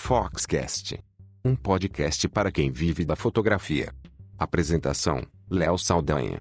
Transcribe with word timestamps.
Foxcast. 0.00 0.98
Um 1.44 1.54
podcast 1.54 2.26
para 2.28 2.50
quem 2.50 2.70
vive 2.70 3.04
da 3.04 3.14
fotografia. 3.14 3.92
Apresentação: 4.38 5.20
Léo 5.50 5.76
Saldanha. 5.76 6.40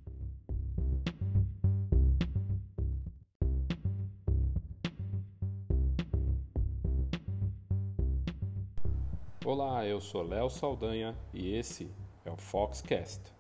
Olá, 9.43 9.85
eu 9.85 9.99
sou 9.99 10.21
Léo 10.21 10.49
Saldanha 10.49 11.17
e 11.34 11.53
esse 11.53 11.91
é 12.23 12.31
o 12.31 12.38
Foxcast. 12.38 13.36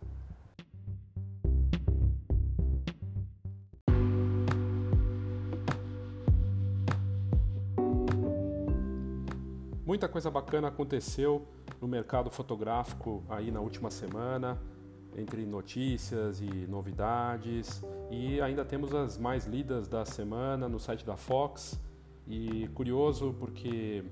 Muita 9.97 10.07
coisa 10.07 10.29
bacana 10.29 10.67
aconteceu 10.67 11.47
no 11.81 11.87
mercado 11.87 12.29
fotográfico 12.29 13.23
aí 13.27 13.49
na 13.49 13.59
última 13.59 13.89
semana, 13.89 14.61
entre 15.17 15.43
notícias 15.43 16.39
e 16.39 16.67
novidades, 16.67 17.83
e 18.11 18.39
ainda 18.39 18.63
temos 18.63 18.93
as 18.93 19.17
mais 19.17 19.47
lidas 19.47 19.87
da 19.87 20.05
semana 20.05 20.69
no 20.69 20.79
site 20.79 21.03
da 21.03 21.17
Fox. 21.17 21.81
E 22.27 22.67
curioso 22.75 23.35
porque 23.39 24.05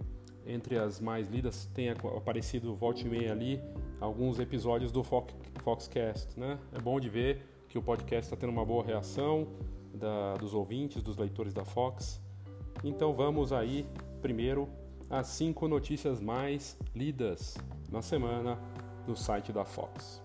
entre 0.48 0.76
as 0.76 1.00
mais 1.00 1.30
lidas 1.30 1.68
tem 1.68 1.92
aparecido 1.92 2.74
volte 2.74 3.06
e 3.06 3.08
meia 3.08 3.32
ali 3.32 3.62
alguns 4.02 4.40
episódios 4.40 4.92
do 4.92 5.04
Fox, 5.04 5.36
Foxcast, 5.64 6.40
né? 6.40 6.58
É 6.74 6.82
bom 6.82 7.00
de 7.00 7.10
ver 7.10 7.46
que 7.70 7.78
o 7.78 7.82
podcast 7.84 8.26
está 8.26 8.36
tendo 8.36 8.50
uma 8.50 8.66
boa 8.66 8.84
reação 8.84 9.50
da, 9.94 10.34
dos 10.34 10.52
ouvintes, 10.52 11.04
dos 11.04 11.16
leitores 11.16 11.54
da 11.54 11.64
Fox. 11.64 12.20
Então 12.84 13.14
vamos 13.14 13.54
aí 13.54 13.86
primeiro 14.20 14.68
as 15.18 15.28
cinco 15.28 15.66
notícias 15.66 16.20
mais 16.20 16.78
lidas 16.94 17.58
na 17.90 18.02
semana 18.02 18.60
no 19.08 19.16
site 19.16 19.54
da 19.54 19.64
Fox. 19.64 20.22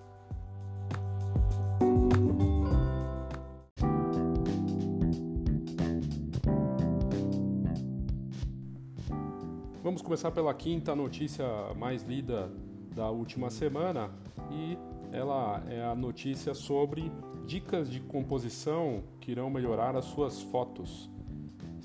Vamos 9.80 10.02
começar 10.02 10.32
pela 10.32 10.52
quinta 10.52 10.96
notícia 10.96 11.46
mais 11.76 12.02
lida 12.02 12.50
da 12.92 13.10
última 13.10 13.48
semana 13.48 14.10
e 14.50 14.76
ela 15.12 15.62
é 15.68 15.84
a 15.84 15.94
notícia 15.94 16.52
sobre 16.52 17.12
dicas 17.46 17.88
de 17.88 18.00
composição 18.00 19.04
que 19.20 19.30
irão 19.30 19.48
melhorar 19.50 19.94
as 19.94 20.06
suas 20.06 20.42
fotos. 20.42 21.08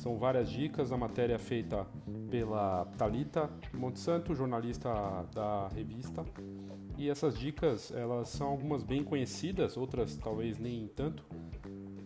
São 0.06 0.20
várias 0.20 0.52
dicas, 0.52 0.92
a 0.92 0.98
matéria 0.98 1.40
feita 1.40 1.88
pela 2.30 2.86
Talita 2.96 3.50
Monsanto, 3.74 4.36
jornalista 4.36 4.94
da 5.34 5.68
revista. 5.70 6.24
E 6.96 7.10
essas 7.10 7.36
dicas, 7.36 7.92
elas 7.92 8.30
são 8.30 8.50
algumas 8.50 8.84
bem 8.84 9.04
conhecidas, 9.04 9.76
outras 9.76 10.16
talvez 10.16 10.60
nem 10.60 10.88
tanto, 10.90 11.26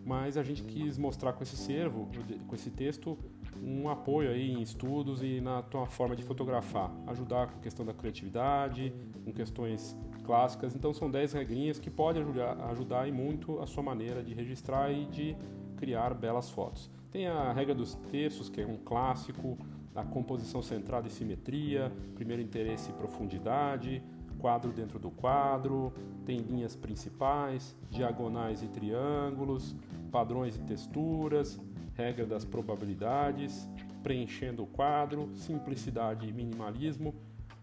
mas 0.02 0.38
a 0.38 0.42
gente 0.42 0.62
quis 0.62 0.96
mostrar 0.96 1.34
com 1.34 1.42
esse 1.42 1.58
servo, 1.58 2.08
com 2.48 2.54
esse 2.54 2.70
texto, 2.70 3.18
um 3.62 3.86
apoio 3.86 4.30
aí 4.30 4.50
em 4.50 4.62
estudos 4.62 5.22
e 5.22 5.38
na 5.42 5.60
tua 5.60 5.84
forma 5.84 6.16
de 6.16 6.22
fotografar, 6.22 6.90
ajudar 7.06 7.48
com 7.48 7.58
a 7.58 7.60
questão 7.60 7.84
da 7.84 7.92
criatividade, 7.92 8.94
com 9.26 9.30
questões 9.30 9.94
clássicas. 10.24 10.74
Então 10.74 10.94
são 10.94 11.10
10 11.10 11.34
regrinhas 11.34 11.78
que 11.78 11.90
podem 11.90 12.22
ajudar, 12.22 12.58
ajudar 12.70 13.06
e 13.06 13.12
muito 13.12 13.60
a 13.60 13.66
sua 13.66 13.82
maneira 13.82 14.22
de 14.22 14.32
registrar 14.32 14.90
e 14.90 15.04
de 15.04 15.36
criar 15.76 16.14
belas 16.14 16.48
fotos. 16.48 16.90
Tem 17.10 17.26
a 17.26 17.52
regra 17.52 17.74
dos 17.74 17.94
terços, 18.10 18.48
que 18.48 18.60
é 18.60 18.66
um 18.66 18.76
clássico, 18.76 19.58
a 19.94 20.04
composição 20.04 20.62
centrada 20.62 21.08
e 21.08 21.10
simetria, 21.10 21.92
primeiro 22.14 22.40
interesse 22.40 22.90
e 22.90 22.92
profundidade, 22.92 24.02
quadro 24.38 24.72
dentro 24.72 24.98
do 24.98 25.10
quadro, 25.10 25.92
tem 26.24 26.38
linhas 26.38 26.74
principais, 26.74 27.76
diagonais 27.90 28.62
e 28.62 28.68
triângulos, 28.68 29.76
padrões 30.10 30.56
e 30.56 30.60
texturas, 30.60 31.60
regra 31.94 32.24
das 32.24 32.44
probabilidades, 32.44 33.68
preenchendo 34.02 34.62
o 34.62 34.66
quadro, 34.66 35.28
simplicidade 35.34 36.28
e 36.28 36.32
minimalismo, 36.32 37.14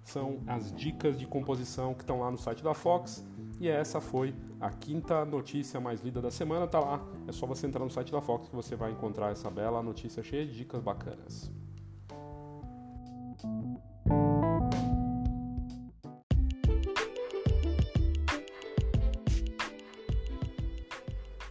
são 0.04 0.40
as 0.48 0.72
dicas 0.72 1.18
de 1.18 1.26
composição 1.26 1.94
que 1.94 2.02
estão 2.02 2.20
lá 2.20 2.32
no 2.32 2.38
site 2.38 2.64
da 2.64 2.74
Fox. 2.74 3.26
E 3.60 3.68
essa 3.68 4.00
foi 4.00 4.36
a 4.60 4.70
quinta 4.70 5.26
notícia 5.26 5.80
mais 5.80 6.02
lida 6.02 6.22
da 6.22 6.30
semana, 6.30 6.68
tá 6.68 6.80
lá. 6.80 7.04
É 7.28 7.32
só 7.32 7.48
você 7.48 7.66
entrar 7.66 7.84
no 7.84 7.90
site 7.90 8.12
da 8.12 8.22
Fox 8.22 8.48
que 8.50 8.56
você 8.56 8.76
vai 8.76 8.92
encontrar 8.92 9.32
essa 9.32 9.50
bela 9.50 9.82
notícia 9.82 10.22
cheia 10.22 10.46
de 10.46 10.56
dicas 10.56 10.82
bacanas. 10.82 11.52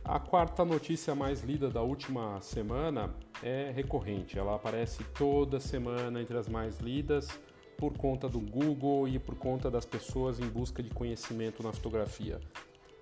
A 0.05 0.21
quarta 0.21 0.65
notícia 0.65 1.15
mais 1.17 1.43
lida 1.43 1.69
da 1.69 1.83
última 1.83 2.41
semana 2.41 3.13
é 3.43 3.73
recorrente. 3.75 4.39
Ela 4.39 4.55
aparece 4.55 5.03
toda 5.13 5.59
semana 5.59 6.23
entre 6.23 6.39
as 6.39 6.49
mais 6.49 6.79
lidas 6.79 7.29
por 7.77 7.97
conta 7.97 8.29
do 8.29 8.41
Google 8.41 9.09
e 9.09 9.19
por 9.19 9.37
conta 9.37 9.71
das 9.71 9.85
pessoas 9.85 10.41
em 10.41 10.49
busca 10.49 10.83
de 10.83 10.91
conhecimento 10.91 11.63
na 11.63 11.73
fotografia. 11.73 12.41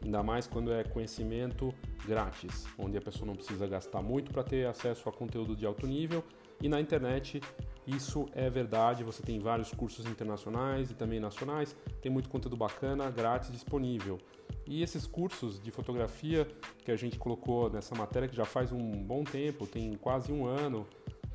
Ainda 0.02 0.22
mais 0.22 0.46
quando 0.46 0.72
é 0.72 0.84
conhecimento 0.84 1.72
grátis, 2.06 2.66
onde 2.78 2.98
a 2.98 3.00
pessoa 3.00 3.26
não 3.26 3.34
precisa 3.34 3.66
gastar 3.66 4.02
muito 4.02 4.30
para 4.30 4.42
ter 4.42 4.66
acesso 4.66 5.08
a 5.08 5.12
conteúdo 5.12 5.56
de 5.56 5.64
alto 5.64 5.86
nível. 5.86 6.22
E 6.60 6.68
na 6.68 6.80
internet 6.80 7.40
isso 7.86 8.26
é 8.32 8.48
verdade, 8.48 9.04
você 9.04 9.22
tem 9.22 9.38
vários 9.38 9.70
cursos 9.72 10.06
internacionais 10.06 10.90
e 10.90 10.94
também 10.94 11.20
nacionais, 11.20 11.76
tem 12.00 12.10
muito 12.10 12.28
conteúdo 12.28 12.56
bacana, 12.56 13.10
grátis 13.10 13.50
disponível. 13.50 14.18
E 14.66 14.82
esses 14.82 15.06
cursos 15.06 15.60
de 15.60 15.70
fotografia 15.70 16.46
que 16.84 16.90
a 16.90 16.96
gente 16.96 17.18
colocou 17.18 17.70
nessa 17.70 17.94
matéria, 17.94 18.28
que 18.28 18.36
já 18.36 18.46
faz 18.46 18.72
um 18.72 18.90
bom 18.90 19.24
tempo, 19.24 19.66
tem 19.66 19.94
quase 19.94 20.32
um 20.32 20.46
ano, 20.46 20.86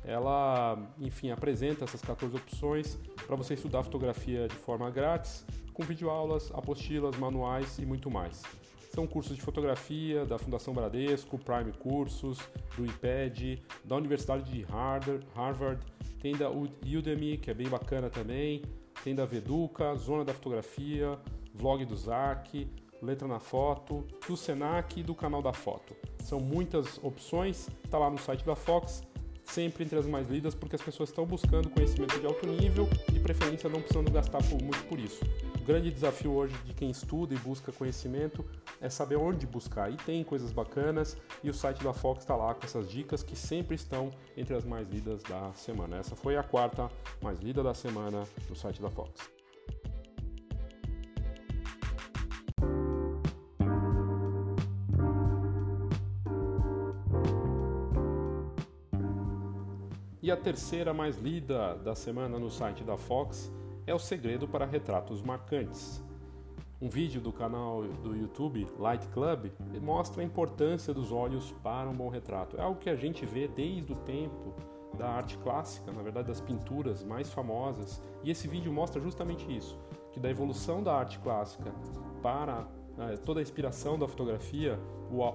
ela, 0.04 0.78
enfim, 0.98 1.30
apresenta 1.30 1.84
essas 1.84 2.00
14 2.00 2.34
opções 2.36 2.98
para 3.26 3.36
você 3.36 3.54
estudar 3.54 3.82
fotografia 3.82 4.48
de 4.48 4.56
forma 4.56 4.90
grátis, 4.90 5.44
com 5.72 5.82
videoaulas, 5.82 6.50
apostilas, 6.52 7.16
manuais 7.16 7.78
e 7.78 7.86
muito 7.86 8.10
mais. 8.10 8.42
São 8.92 9.06
cursos 9.06 9.36
de 9.36 9.42
fotografia 9.42 10.26
da 10.26 10.36
Fundação 10.36 10.74
Bradesco, 10.74 11.38
Prime 11.38 11.72
Cursos, 11.72 12.38
do 12.76 12.84
IPED, 12.84 13.62
da 13.84 13.94
Universidade 13.94 14.50
de 14.50 14.66
Harvard, 15.34 15.80
tem 16.20 16.36
da 16.36 16.50
Udemy, 16.50 17.38
que 17.38 17.50
é 17.50 17.54
bem 17.54 17.68
bacana 17.68 18.10
também, 18.10 18.62
tem 19.04 19.14
da 19.14 19.24
Veduca, 19.24 19.94
Zona 19.94 20.24
da 20.24 20.34
Fotografia, 20.34 21.18
Vlog 21.54 21.84
do 21.84 21.96
Zac, 21.96 22.68
Letra 23.00 23.28
na 23.28 23.38
Foto, 23.38 24.06
do 24.26 24.36
Senac 24.36 24.98
e 24.98 25.02
do 25.02 25.14
Canal 25.14 25.40
da 25.40 25.52
Foto. 25.52 25.94
São 26.18 26.40
muitas 26.40 26.98
opções, 27.02 27.68
está 27.84 27.96
lá 27.96 28.10
no 28.10 28.18
site 28.18 28.44
da 28.44 28.56
Fox 28.56 29.02
sempre 29.50 29.84
entre 29.84 29.98
as 29.98 30.06
mais 30.06 30.28
lidas, 30.28 30.54
porque 30.54 30.76
as 30.76 30.82
pessoas 30.82 31.08
estão 31.08 31.26
buscando 31.26 31.68
conhecimento 31.70 32.18
de 32.18 32.26
alto 32.26 32.46
nível, 32.46 32.88
de 33.10 33.20
preferência 33.20 33.68
não 33.68 33.80
precisando 33.80 34.10
gastar 34.10 34.40
muito 34.62 34.82
por 34.84 34.98
isso. 34.98 35.20
O 35.60 35.64
grande 35.64 35.90
desafio 35.90 36.32
hoje 36.32 36.54
de 36.64 36.72
quem 36.72 36.90
estuda 36.90 37.34
e 37.34 37.38
busca 37.38 37.72
conhecimento 37.72 38.44
é 38.80 38.88
saber 38.88 39.16
onde 39.16 39.46
buscar. 39.46 39.92
E 39.92 39.96
tem 39.96 40.22
coisas 40.24 40.52
bacanas 40.52 41.16
e 41.42 41.50
o 41.50 41.54
site 41.54 41.82
da 41.82 41.92
Fox 41.92 42.22
está 42.22 42.36
lá 42.36 42.54
com 42.54 42.64
essas 42.64 42.88
dicas 42.88 43.22
que 43.22 43.36
sempre 43.36 43.74
estão 43.74 44.10
entre 44.36 44.54
as 44.54 44.64
mais 44.64 44.88
lidas 44.88 45.22
da 45.24 45.52
semana. 45.54 45.98
Essa 45.98 46.14
foi 46.16 46.36
a 46.36 46.42
quarta 46.42 46.88
mais 47.20 47.40
lida 47.40 47.62
da 47.62 47.74
semana 47.74 48.24
no 48.48 48.56
site 48.56 48.80
da 48.80 48.90
Fox. 48.90 49.39
E 60.22 60.30
a 60.30 60.36
terceira 60.36 60.92
mais 60.92 61.16
lida 61.16 61.76
da 61.76 61.94
semana 61.94 62.38
no 62.38 62.50
site 62.50 62.84
da 62.84 62.98
Fox 62.98 63.50
é 63.86 63.94
o 63.94 63.98
segredo 63.98 64.46
para 64.46 64.66
retratos 64.66 65.22
marcantes. 65.22 66.04
Um 66.78 66.90
vídeo 66.90 67.22
do 67.22 67.32
canal 67.32 67.84
do 67.84 68.14
YouTube 68.14 68.66
Light 68.78 69.08
Club 69.08 69.50
mostra 69.80 70.20
a 70.20 70.24
importância 70.24 70.92
dos 70.92 71.10
olhos 71.10 71.52
para 71.62 71.88
um 71.88 71.94
bom 71.94 72.10
retrato. 72.10 72.58
É 72.58 72.60
algo 72.60 72.78
que 72.78 72.90
a 72.90 72.96
gente 72.96 73.24
vê 73.24 73.48
desde 73.48 73.94
o 73.94 73.96
tempo 73.96 74.54
da 74.92 75.08
arte 75.08 75.38
clássica, 75.38 75.90
na 75.90 76.02
verdade 76.02 76.28
das 76.28 76.40
pinturas 76.42 77.02
mais 77.02 77.32
famosas. 77.32 78.02
E 78.22 78.30
esse 78.30 78.46
vídeo 78.46 78.70
mostra 78.70 79.00
justamente 79.00 79.50
isso, 79.50 79.78
que 80.12 80.20
da 80.20 80.28
evolução 80.28 80.82
da 80.82 80.94
arte 80.96 81.18
clássica 81.20 81.72
para 82.20 82.68
né, 82.94 83.16
toda 83.24 83.40
a 83.40 83.42
inspiração 83.42 83.98
da 83.98 84.06
fotografia, 84.06 84.78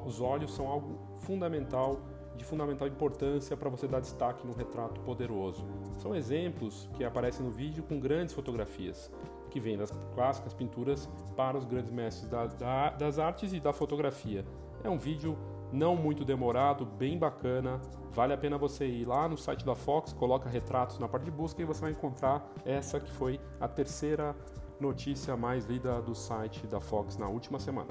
os 0.05 0.21
olhos 0.21 0.53
são 0.53 0.67
algo 0.67 0.99
fundamental 1.21 1.99
de 2.35 2.43
fundamental 2.43 2.87
importância 2.87 3.55
para 3.55 3.69
você 3.69 3.87
dar 3.87 3.99
destaque 3.99 4.45
num 4.45 4.53
retrato 4.53 4.99
poderoso. 5.01 5.65
São 5.97 6.15
exemplos 6.15 6.89
que 6.93 7.03
aparecem 7.03 7.45
no 7.45 7.51
vídeo 7.51 7.83
com 7.83 7.99
grandes 7.99 8.33
fotografias, 8.33 9.11
que 9.49 9.59
vêm 9.59 9.77
das 9.77 9.91
clássicas 10.13 10.53
pinturas 10.53 11.09
para 11.35 11.57
os 11.57 11.65
grandes 11.65 11.91
mestres 11.91 12.29
da, 12.29 12.45
da, 12.45 12.89
das 12.91 13.19
artes 13.19 13.53
e 13.53 13.59
da 13.59 13.71
fotografia. 13.71 14.45
É 14.83 14.89
um 14.89 14.97
vídeo 14.97 15.37
não 15.71 15.95
muito 15.95 16.23
demorado, 16.23 16.85
bem 16.85 17.17
bacana. 17.17 17.79
Vale 18.11 18.33
a 18.33 18.38
pena 18.38 18.57
você 18.57 18.85
ir 18.85 19.05
lá 19.05 19.27
no 19.27 19.38
site 19.38 19.65
da 19.65 19.75
Fox, 19.75 20.13
coloca 20.13 20.49
retratos 20.49 20.99
na 20.99 21.07
parte 21.07 21.25
de 21.25 21.31
busca 21.31 21.61
e 21.61 21.65
você 21.65 21.81
vai 21.81 21.91
encontrar 21.91 22.49
essa 22.63 22.99
que 22.99 23.11
foi 23.11 23.39
a 23.59 23.67
terceira 23.67 24.35
notícia 24.79 25.35
mais 25.35 25.65
lida 25.65 26.01
do 26.01 26.15
site 26.15 26.67
da 26.67 26.79
Fox 26.79 27.17
na 27.17 27.27
última 27.27 27.59
semana. 27.59 27.89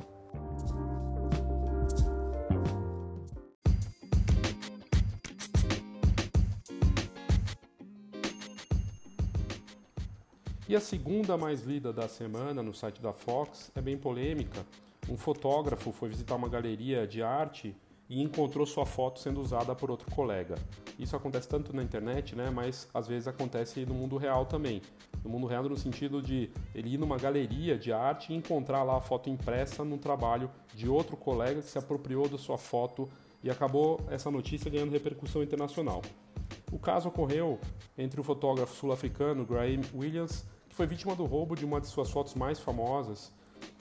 E 10.66 10.74
a 10.74 10.80
segunda 10.80 11.36
mais 11.36 11.62
lida 11.62 11.92
da 11.92 12.08
semana 12.08 12.62
no 12.62 12.72
site 12.72 13.02
da 13.02 13.12
Fox 13.12 13.70
é 13.74 13.82
bem 13.82 13.98
polêmica. 13.98 14.64
Um 15.10 15.16
fotógrafo 15.16 15.92
foi 15.92 16.08
visitar 16.08 16.36
uma 16.36 16.48
galeria 16.48 17.06
de 17.06 17.22
arte 17.22 17.76
e 18.08 18.22
encontrou 18.22 18.64
sua 18.64 18.86
foto 18.86 19.20
sendo 19.20 19.42
usada 19.42 19.74
por 19.74 19.90
outro 19.90 20.10
colega. 20.10 20.54
Isso 20.98 21.14
acontece 21.14 21.46
tanto 21.46 21.76
na 21.76 21.82
internet, 21.82 22.34
né, 22.34 22.48
mas 22.48 22.88
às 22.94 23.06
vezes 23.06 23.28
acontece 23.28 23.84
no 23.84 23.92
mundo 23.92 24.16
real 24.16 24.46
também. 24.46 24.80
No 25.22 25.28
mundo 25.28 25.46
real 25.46 25.64
no 25.64 25.76
sentido 25.76 26.22
de 26.22 26.50
ele 26.74 26.94
ir 26.94 26.98
numa 26.98 27.18
galeria 27.18 27.76
de 27.76 27.92
arte 27.92 28.32
e 28.32 28.36
encontrar 28.36 28.84
lá 28.84 28.96
a 28.96 29.02
foto 29.02 29.28
impressa 29.28 29.84
num 29.84 29.98
trabalho 29.98 30.50
de 30.74 30.88
outro 30.88 31.14
colega 31.14 31.60
que 31.60 31.68
se 31.68 31.76
apropriou 31.76 32.26
da 32.26 32.38
sua 32.38 32.56
foto 32.56 33.06
e 33.42 33.50
acabou 33.50 34.00
essa 34.08 34.30
notícia 34.30 34.70
ganhando 34.70 34.92
repercussão 34.92 35.42
internacional. 35.42 36.00
O 36.72 36.78
caso 36.78 37.08
ocorreu 37.08 37.60
entre 37.98 38.18
o 38.18 38.24
fotógrafo 38.24 38.74
sul-africano 38.74 39.44
Graham 39.44 39.82
Williams 39.94 40.53
foi 40.74 40.86
vítima 40.86 41.14
do 41.14 41.24
roubo 41.24 41.54
de 41.54 41.64
uma 41.64 41.80
de 41.80 41.86
suas 41.86 42.10
fotos 42.10 42.34
mais 42.34 42.58
famosas. 42.58 43.32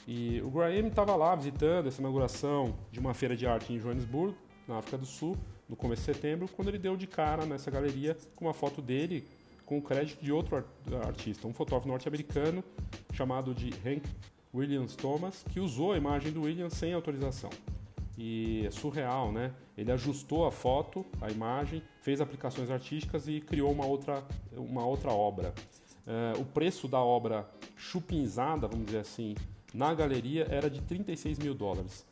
E 0.08 0.42
o 0.42 0.52
Graham 0.52 0.88
estava 0.88 1.16
lá 1.16 1.36
visitando 1.36 1.88
essa 1.88 2.00
inauguração 2.00 2.76
de 2.92 3.00
uma 3.00 3.14
feira 3.14 3.36
de 3.36 3.48
arte 3.48 3.74
em 3.74 3.80
Joanesburgo, 3.80 4.38
na 4.68 4.78
África 4.78 4.98
do 4.98 5.06
Sul, 5.06 5.36
no 5.68 5.76
começo 5.76 6.04
de 6.04 6.14
setembro, 6.14 6.48
quando 6.56 6.68
ele 6.68 6.78
deu 6.78 6.96
de 6.96 7.08
cara 7.08 7.46
nessa 7.46 7.72
galeria 7.72 8.16
com 8.36 8.46
uma 8.46 8.54
foto 8.54 8.82
dele 8.82 9.28
com 9.66 9.78
o 9.78 9.82
crédito 9.82 10.24
de 10.24 10.32
outro 10.32 10.64
artista, 11.04 11.48
um 11.48 11.54
fotógrafo 11.54 11.88
norte-americano 11.88 12.64
chamado 13.14 13.56
de 13.56 13.70
Hank 13.86 14.04
Williams 14.54 14.96
Thomas, 14.96 15.44
que 15.52 15.60
usou 15.60 15.94
a 15.94 15.98
imagem 15.98 16.32
do 16.32 16.44
Williams 16.44 16.74
sem 16.74 16.94
autorização. 16.94 17.50
E 18.16 18.66
é 18.68 18.72
surreal, 18.72 19.32
né? 19.32 19.52
Ele 19.76 19.92
ajustou 19.92 20.46
a 20.46 20.52
foto, 20.52 21.04
a 21.20 21.32
imagem, 21.32 21.82
fez 22.02 22.22
aplicações 22.22 22.70
artísticas 22.70 23.28
e 23.28 23.42
criou 23.42 23.72
uma 23.72 23.86
outra, 23.86 24.24
uma 24.56 24.86
outra 24.86 25.12
obra. 25.12 25.54
Uh, 26.06 26.42
o 26.42 26.46
preço 26.46 26.88
da 26.88 27.00
obra 27.00 27.50
chupinzada, 27.78 28.68
vamos 28.68 28.88
dizer 28.88 29.00
assim, 29.00 29.36
na 29.74 29.94
galeria 29.94 30.48
era 30.50 30.70
de 30.70 30.82
36 30.82 31.40
mil 31.40 31.54
dólares. 31.54 32.06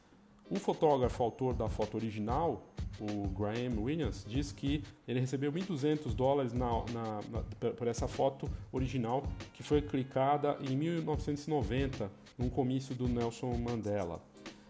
O 0.49 0.59
fotógrafo 0.59 1.23
autor 1.23 1.53
da 1.53 1.69
foto 1.69 1.95
original, 1.95 2.63
o 2.99 3.27
Graham 3.29 3.81
Williams, 3.81 4.25
diz 4.27 4.51
que 4.51 4.83
ele 5.07 5.19
recebeu 5.19 5.51
1.200 5.51 6.13
dólares 6.13 6.51
na, 6.53 6.67
na, 6.91 7.21
na, 7.29 7.71
por 7.71 7.87
essa 7.87 8.07
foto 8.07 8.49
original 8.71 9.23
que 9.53 9.63
foi 9.63 9.81
clicada 9.81 10.57
em 10.61 10.75
1990 10.75 12.11
num 12.37 12.49
comício 12.49 12.93
do 12.95 13.07
Nelson 13.07 13.53
Mandela. 13.57 14.21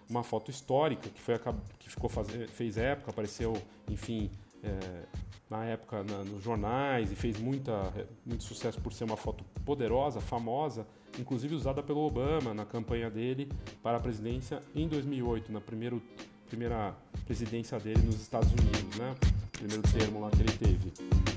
Uma 0.10 0.24
foto 0.24 0.52
histórica 0.52 1.10
que, 1.10 1.22
foi, 1.22 1.40
que 1.80 1.90
ficou 1.90 2.10
faz, 2.10 2.28
fez 2.52 2.78
época, 2.78 3.12
apareceu, 3.12 3.54
enfim, 3.90 4.30
é, 4.62 5.06
na 5.52 5.66
época 5.66 6.02
na, 6.04 6.24
nos 6.24 6.42
jornais 6.42 7.12
e 7.12 7.16
fez 7.16 7.38
muita, 7.38 7.94
muito 8.26 8.42
sucesso 8.46 8.80
por 8.80 8.94
ser 8.94 9.04
uma 9.04 9.18
foto 9.18 9.44
poderosa, 9.66 10.22
famosa, 10.22 10.88
inclusive 11.20 11.54
usada 11.54 11.84
pelo 11.84 12.00
Obama 12.00 12.54
na 12.54 12.66
campanha 12.66 13.10
dele 13.10 13.52
para 13.84 13.98
a 13.98 14.00
presidência 14.00 14.64
em 14.74 14.88
2008, 14.88 15.52
na 15.52 15.60
primeiro, 15.60 16.02
primeira 16.48 16.96
presidência 17.26 17.78
dele 17.78 18.02
nos 18.02 18.16
Estados 18.16 18.50
Unidos, 18.50 18.98
né? 18.98 19.14
primeiro 19.52 19.84
termo 19.84 20.22
lá 20.22 20.32
que 20.32 20.42
ele 20.42 20.54
teve. 20.54 20.94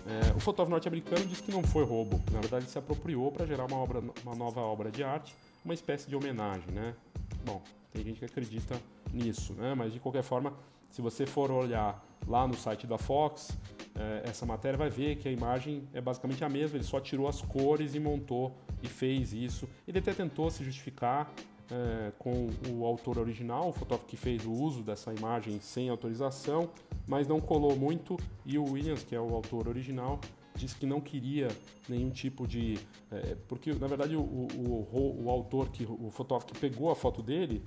É, 0.07 0.37
o 0.37 0.41
fotógrafo 0.41 0.71
norte-americano 0.71 1.27
disse 1.27 1.43
que 1.43 1.51
não 1.51 1.65
foi 1.65 1.85
roubo, 1.85 2.23
na 2.31 2.41
verdade 2.41 2.65
ele 2.67 2.71
se 2.71 2.79
apropriou 2.79 3.33
para 3.33 3.45
gerar 3.45 3.67
uma, 3.67 3.77
obra, 3.77 4.01
uma 4.25 4.35
nova 4.37 4.61
obra 4.61 4.93
de 4.93 5.03
arte, 5.03 5.35
uma 5.65 5.75
espécie 5.75 6.09
de 6.09 6.15
homenagem, 6.15 6.71
né? 6.73 6.95
Bom, 7.45 7.61
tem 7.93 8.05
gente 8.05 8.21
que 8.21 8.25
acredita 8.25 8.81
nisso, 9.13 9.55
né? 9.55 9.75
Mas 9.75 9.93
de 9.93 9.99
qualquer 9.99 10.23
forma, 10.23 10.53
se 10.89 11.03
você 11.03 11.27
for 11.27 11.51
olhar 11.51 12.01
lá 12.29 12.47
no 12.47 12.55
site 12.55 12.87
da 12.87 12.97
Fox, 12.97 13.51
é, 13.95 14.23
essa 14.29 14.45
matéria 14.45 14.77
vai 14.77 14.91
ver 14.91 15.17
que 15.17 15.29
a 15.29 15.33
imagem 15.33 15.89
é 15.93 16.01
basicamente 16.01 16.45
a 16.45 16.49
mesma, 16.49 16.77
ele 16.77 16.85
só 16.85 17.01
tirou 17.01 17.29
as 17.29 17.41
cores 17.41 17.95
e 17.95 18.01
montou 18.01 18.57
e 18.83 18.89
fez 18.89 19.33
isso. 19.33 19.69
Ele 19.87 19.99
até 19.99 20.13
tentou 20.13 20.51
se 20.51 20.65
justificar 20.65 21.33
é, 21.71 22.13
com 22.19 22.51
o 22.69 22.85
autor 22.85 23.19
original, 23.19 23.69
o 23.69 23.73
fotógrafo 23.73 24.07
que 24.07 24.17
fez 24.17 24.45
o 24.45 24.53
uso 24.53 24.83
dessa 24.83 25.15
imagem 25.15 25.61
sem 25.61 25.89
autorização, 25.89 26.71
mas 27.07 27.27
não 27.27 27.41
colou 27.41 27.77
muito 27.77 28.17
e 28.45 28.59
o 28.59 28.65
Williams, 28.65 29.03
que 29.03 29.15
é 29.15 29.21
o 29.21 29.35
autor 29.35 29.69
original, 29.69 30.21
disse 30.57 30.77
que 30.77 30.87
não 30.87 31.01
queria 31.01 31.49
nenhum 31.89 32.11
tipo 32.11 32.47
de. 32.47 32.79
É, 33.11 33.37
porque, 33.49 33.73
na 33.73 33.87
verdade, 33.87 34.17
o, 34.17 34.21
o, 34.21 34.89
o, 34.93 35.25
o, 35.25 35.31
autor, 35.31 35.69
que, 35.71 35.85
o 35.85 36.11
fotógrafo 36.11 36.53
que 36.53 36.59
pegou 36.59 36.91
a 36.91 36.95
foto 36.95 37.23
dele, 37.23 37.63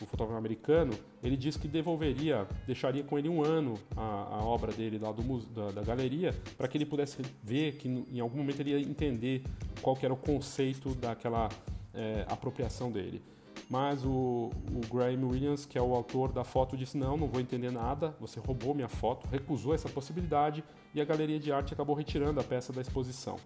o 0.00 0.06
fotógrafo 0.06 0.38
americano, 0.38 0.92
ele 1.22 1.36
disse 1.36 1.58
que 1.58 1.68
devolveria, 1.68 2.46
deixaria 2.66 3.02
com 3.02 3.18
ele 3.18 3.28
um 3.28 3.42
ano 3.42 3.74
a, 3.96 4.02
a 4.02 4.44
obra 4.44 4.72
dele 4.72 4.98
lá 4.98 5.12
do, 5.12 5.22
da, 5.46 5.70
da 5.72 5.82
galeria, 5.82 6.34
para 6.56 6.68
que 6.68 6.78
ele 6.78 6.86
pudesse 6.86 7.22
ver 7.42 7.76
que 7.76 7.88
em 7.88 8.20
algum 8.20 8.38
momento 8.38 8.60
ele 8.60 8.70
ia 8.70 8.80
entender 8.80 9.42
qual 9.82 9.96
que 9.96 10.04
era 10.04 10.14
o 10.14 10.16
conceito 10.16 10.94
daquela 10.94 11.48
é, 11.94 12.24
apropriação 12.28 12.90
dele. 12.90 13.22
Mas 13.68 14.02
o, 14.04 14.50
o 14.72 14.80
Graham 14.90 15.28
Williams, 15.28 15.66
que 15.66 15.76
é 15.76 15.82
o 15.82 15.94
autor 15.94 16.32
da 16.32 16.42
foto, 16.42 16.76
disse: 16.76 16.96
Não, 16.96 17.16
não 17.16 17.26
vou 17.26 17.40
entender 17.40 17.70
nada, 17.70 18.14
você 18.18 18.40
roubou 18.40 18.74
minha 18.74 18.88
foto, 18.88 19.28
recusou 19.28 19.74
essa 19.74 19.88
possibilidade 19.88 20.64
e 20.94 21.00
a 21.00 21.04
galeria 21.04 21.38
de 21.38 21.52
arte 21.52 21.74
acabou 21.74 21.94
retirando 21.94 22.40
a 22.40 22.44
peça 22.44 22.72
da 22.72 22.80
exposição. 22.80 23.36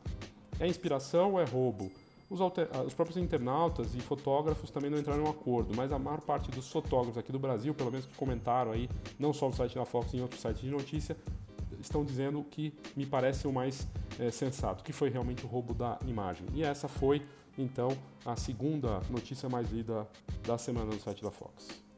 É 0.60 0.66
inspiração 0.66 1.32
ou 1.32 1.40
é 1.40 1.44
roubo? 1.44 1.90
Os, 2.32 2.40
alter... 2.40 2.66
Ah, 2.72 2.80
os, 2.80 2.94
próprios 2.94 3.18
internautas 3.18 3.94
e 3.94 4.00
fotógrafos 4.00 4.70
também 4.70 4.90
não 4.90 4.98
entraram 4.98 5.22
em 5.22 5.26
um 5.26 5.30
acordo, 5.30 5.76
mas 5.76 5.92
a 5.92 5.98
maior 5.98 6.22
parte 6.22 6.50
dos 6.50 6.66
fotógrafos 6.66 7.18
aqui 7.18 7.30
do 7.30 7.38
Brasil, 7.38 7.74
pelo 7.74 7.90
menos 7.90 8.06
que 8.06 8.14
comentaram 8.14 8.72
aí, 8.72 8.88
não 9.18 9.34
só 9.34 9.48
no 9.48 9.54
site 9.54 9.74
da 9.74 9.84
Fox, 9.84 10.14
em 10.14 10.22
outros 10.22 10.40
sites 10.40 10.62
de 10.62 10.70
notícia, 10.70 11.14
estão 11.78 12.02
dizendo 12.02 12.42
que 12.44 12.72
me 12.96 13.04
parece 13.04 13.46
o 13.46 13.52
mais 13.52 13.86
é, 14.18 14.30
sensato, 14.30 14.82
que 14.82 14.94
foi 14.94 15.10
realmente 15.10 15.44
o 15.44 15.46
roubo 15.46 15.74
da 15.74 15.98
imagem. 16.06 16.46
E 16.54 16.62
essa 16.62 16.88
foi 16.88 17.22
então 17.58 17.90
a 18.24 18.34
segunda 18.34 19.02
notícia 19.10 19.46
mais 19.50 19.70
lida 19.70 20.08
da 20.46 20.56
semana 20.56 20.86
no 20.86 20.98
site 20.98 21.22
da 21.22 21.30
Fox. 21.30 21.91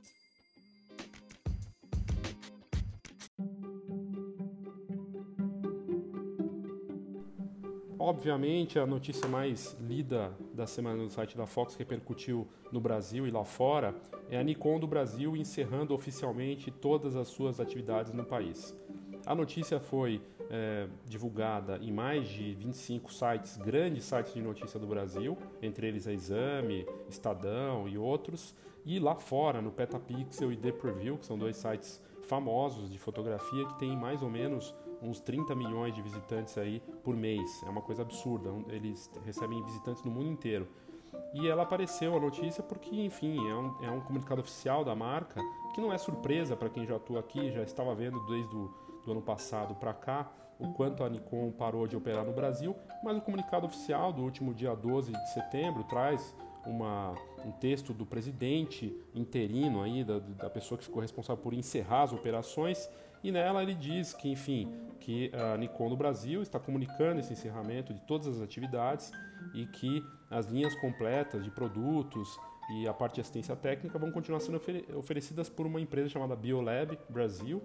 Obviamente, 8.07 8.79
a 8.79 8.87
notícia 8.87 9.27
mais 9.27 9.75
lida 9.81 10.31
da 10.53 10.67
semana 10.67 11.03
no 11.03 11.09
site 11.09 11.39
da 11.39 11.47
Fox 11.47 11.75
repercutiu 11.75 12.47
no 12.71 12.79
Brasil 12.79 13.27
e 13.27 13.31
lá 13.31 13.47
fora 13.47 13.95
é 14.29 14.39
a 14.39 14.43
Nikon 14.43 14.79
do 14.79 14.87
Brasil 14.87 15.35
encerrando 15.35 15.95
oficialmente 15.95 16.71
todas 16.71 17.17
as 17.17 17.29
suas 17.29 17.61
atividades 17.61 18.13
no 18.13 18.23
país. 18.23 18.77
A 19.25 19.35
notícia 19.35 19.81
foi 19.81 20.21
é, 20.51 20.87
divulgada 21.07 21.79
em 21.79 21.91
mais 21.91 22.29
de 22.29 22.53
25 22.53 23.11
sites, 23.11 23.57
grandes 23.57 24.05
sites 24.05 24.35
de 24.35 24.43
notícia 24.43 24.79
do 24.79 24.87
Brasil, 24.87 25.39
entre 25.63 25.89
eles 25.89 26.07
a 26.07 26.13
Exame, 26.13 26.87
Estadão 27.09 27.89
e 27.89 27.97
outros, 27.97 28.55
e 28.85 28.99
lá 28.99 29.15
fora, 29.15 29.63
no 29.63 29.71
Petapixel 29.71 30.53
e 30.53 30.59
The 30.59 30.73
Preview, 30.73 31.17
que 31.17 31.25
são 31.25 31.39
dois 31.39 31.57
sites 31.57 32.03
famosos 32.25 32.91
de 32.91 32.99
fotografia 32.99 33.65
que 33.65 33.79
têm 33.79 33.97
mais 33.97 34.23
ou 34.23 34.29
menos 34.29 34.75
uns 35.05 35.21
30 35.21 35.55
milhões 35.55 35.95
de 35.95 36.03
visitantes 36.03 36.57
aí 36.59 36.81
por 37.03 37.17
mês. 37.17 37.63
É 37.65 37.69
uma 37.69 37.83
coisa 37.83 38.03
absurda. 38.03 38.51
Eles 38.69 39.11
recebem 39.25 39.63
visitantes 39.63 40.03
no 40.03 40.11
mundo 40.11 40.31
inteiro. 40.31 40.67
E 41.35 41.49
ela 41.49 41.63
apareceu 41.63 42.17
a 42.17 42.21
notícia 42.21 42.63
porque, 42.63 42.95
enfim, 42.95 43.37
é 43.49 43.55
um, 43.55 43.85
é 43.85 43.91
um 43.91 44.01
comunicado 44.01 44.41
oficial 44.41 44.85
da 44.85 44.95
marca, 44.95 45.41
que 45.75 45.81
não 45.81 45.93
é 45.93 45.99
surpresa 45.99 46.57
para 46.57 46.69
quem 46.69 46.87
já 46.87 46.97
atua 46.97 47.21
aqui, 47.21 47.51
já 47.51 47.63
estava 47.63 47.95
vendo 47.95 48.19
desde 48.27 48.55
o 48.55 48.73
do 49.05 49.13
ano 49.13 49.23
passado 49.23 49.75
para 49.75 49.93
cá 49.93 50.31
o 50.59 50.73
quanto 50.73 51.03
a 51.03 51.09
Nikon 51.09 51.51
parou 51.53 51.87
de 51.87 51.97
operar 51.97 52.25
no 52.25 52.33
Brasil, 52.33 52.77
mas 53.03 53.17
o 53.17 53.21
comunicado 53.21 53.67
oficial 53.67 54.13
do 54.13 54.23
último 54.23 54.55
dia 54.55 54.75
12 54.75 55.13
de 55.13 55.33
setembro 55.33 55.85
traz 55.85 56.35
uma, 56.65 57.15
um 57.45 57.51
texto 57.53 57.93
do 57.93 58.07
presidente 58.07 58.97
interino 59.15 59.83
aí, 59.83 60.05
da, 60.05 60.19
da 60.19 60.49
pessoa 60.49 60.79
que 60.79 60.85
ficou 60.85 61.03
responsável 61.03 61.43
por 61.43 61.53
encerrar 61.53 62.05
as 62.05 62.13
operações, 62.13 62.89
e 63.25 63.33
nela 63.33 63.63
ele 63.63 63.75
diz 63.75 64.13
que, 64.13 64.31
enfim, 64.31 64.73
que 65.01 65.33
a 65.35 65.57
Nikon 65.57 65.89
no 65.89 65.97
Brasil 65.97 66.43
está 66.43 66.61
comunicando 66.61 67.21
esse 67.21 67.33
encerramento 67.33 67.93
de 67.93 68.01
todas 68.03 68.29
as 68.29 68.41
atividades 68.41 69.11
e 69.55 69.67
que 69.67 70.05
as 70.31 70.47
linhas 70.47 70.75
completas 70.77 71.43
de 71.43 71.51
produtos 71.51 72.39
e 72.71 72.87
a 72.87 72.95
parte 72.95 73.17
de 73.17 73.21
assistência 73.23 73.57
técnica 73.57 73.99
vão 73.99 74.13
continuar 74.13 74.41
sendo 74.41 74.61
oferecidas 74.97 75.49
por 75.49 75.67
uma 75.67 75.81
empresa 75.81 76.09
chamada 76.09 76.37
Biolab 76.37 76.99
Brasil, 77.09 77.63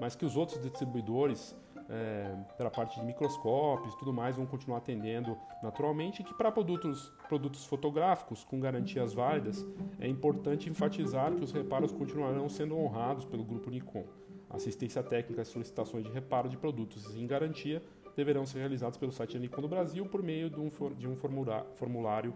mas 0.00 0.14
que 0.14 0.24
os 0.24 0.36
outros 0.36 0.62
distribuidores 0.62 1.54
é, 1.90 2.36
pela 2.56 2.70
parte 2.70 2.98
de 3.00 3.04
microscópios 3.04 3.94
e 3.94 3.98
tudo 3.98 4.12
mais, 4.12 4.36
vão 4.36 4.46
continuar 4.46 4.78
atendendo 4.78 5.36
naturalmente, 5.62 6.22
e 6.22 6.24
que 6.24 6.32
para 6.32 6.50
produtos, 6.52 7.12
produtos 7.28 7.64
fotográficos 7.64 8.44
com 8.44 8.60
garantias 8.60 9.12
válidas, 9.12 9.66
é 9.98 10.06
importante 10.06 10.70
enfatizar 10.70 11.34
que 11.34 11.42
os 11.42 11.50
reparos 11.50 11.90
continuarão 11.90 12.48
sendo 12.48 12.78
honrados 12.78 13.24
pelo 13.24 13.44
grupo 13.44 13.70
Nikon. 13.70 14.04
Assistência 14.50 15.02
técnica 15.02 15.42
e 15.42 15.44
solicitações 15.44 16.04
de 16.04 16.10
reparo 16.10 16.48
de 16.48 16.56
produtos 16.56 17.14
em 17.14 17.26
garantia 17.26 17.82
deverão 18.16 18.44
ser 18.44 18.58
realizados 18.58 18.98
pelo 18.98 19.12
site 19.12 19.38
Nikon 19.38 19.62
do 19.62 19.68
Brasil 19.68 20.04
por 20.06 20.22
meio 20.22 20.50
de 20.50 20.60
um, 20.60 20.70
de 20.96 21.08
um 21.08 21.16
formulário 21.76 22.34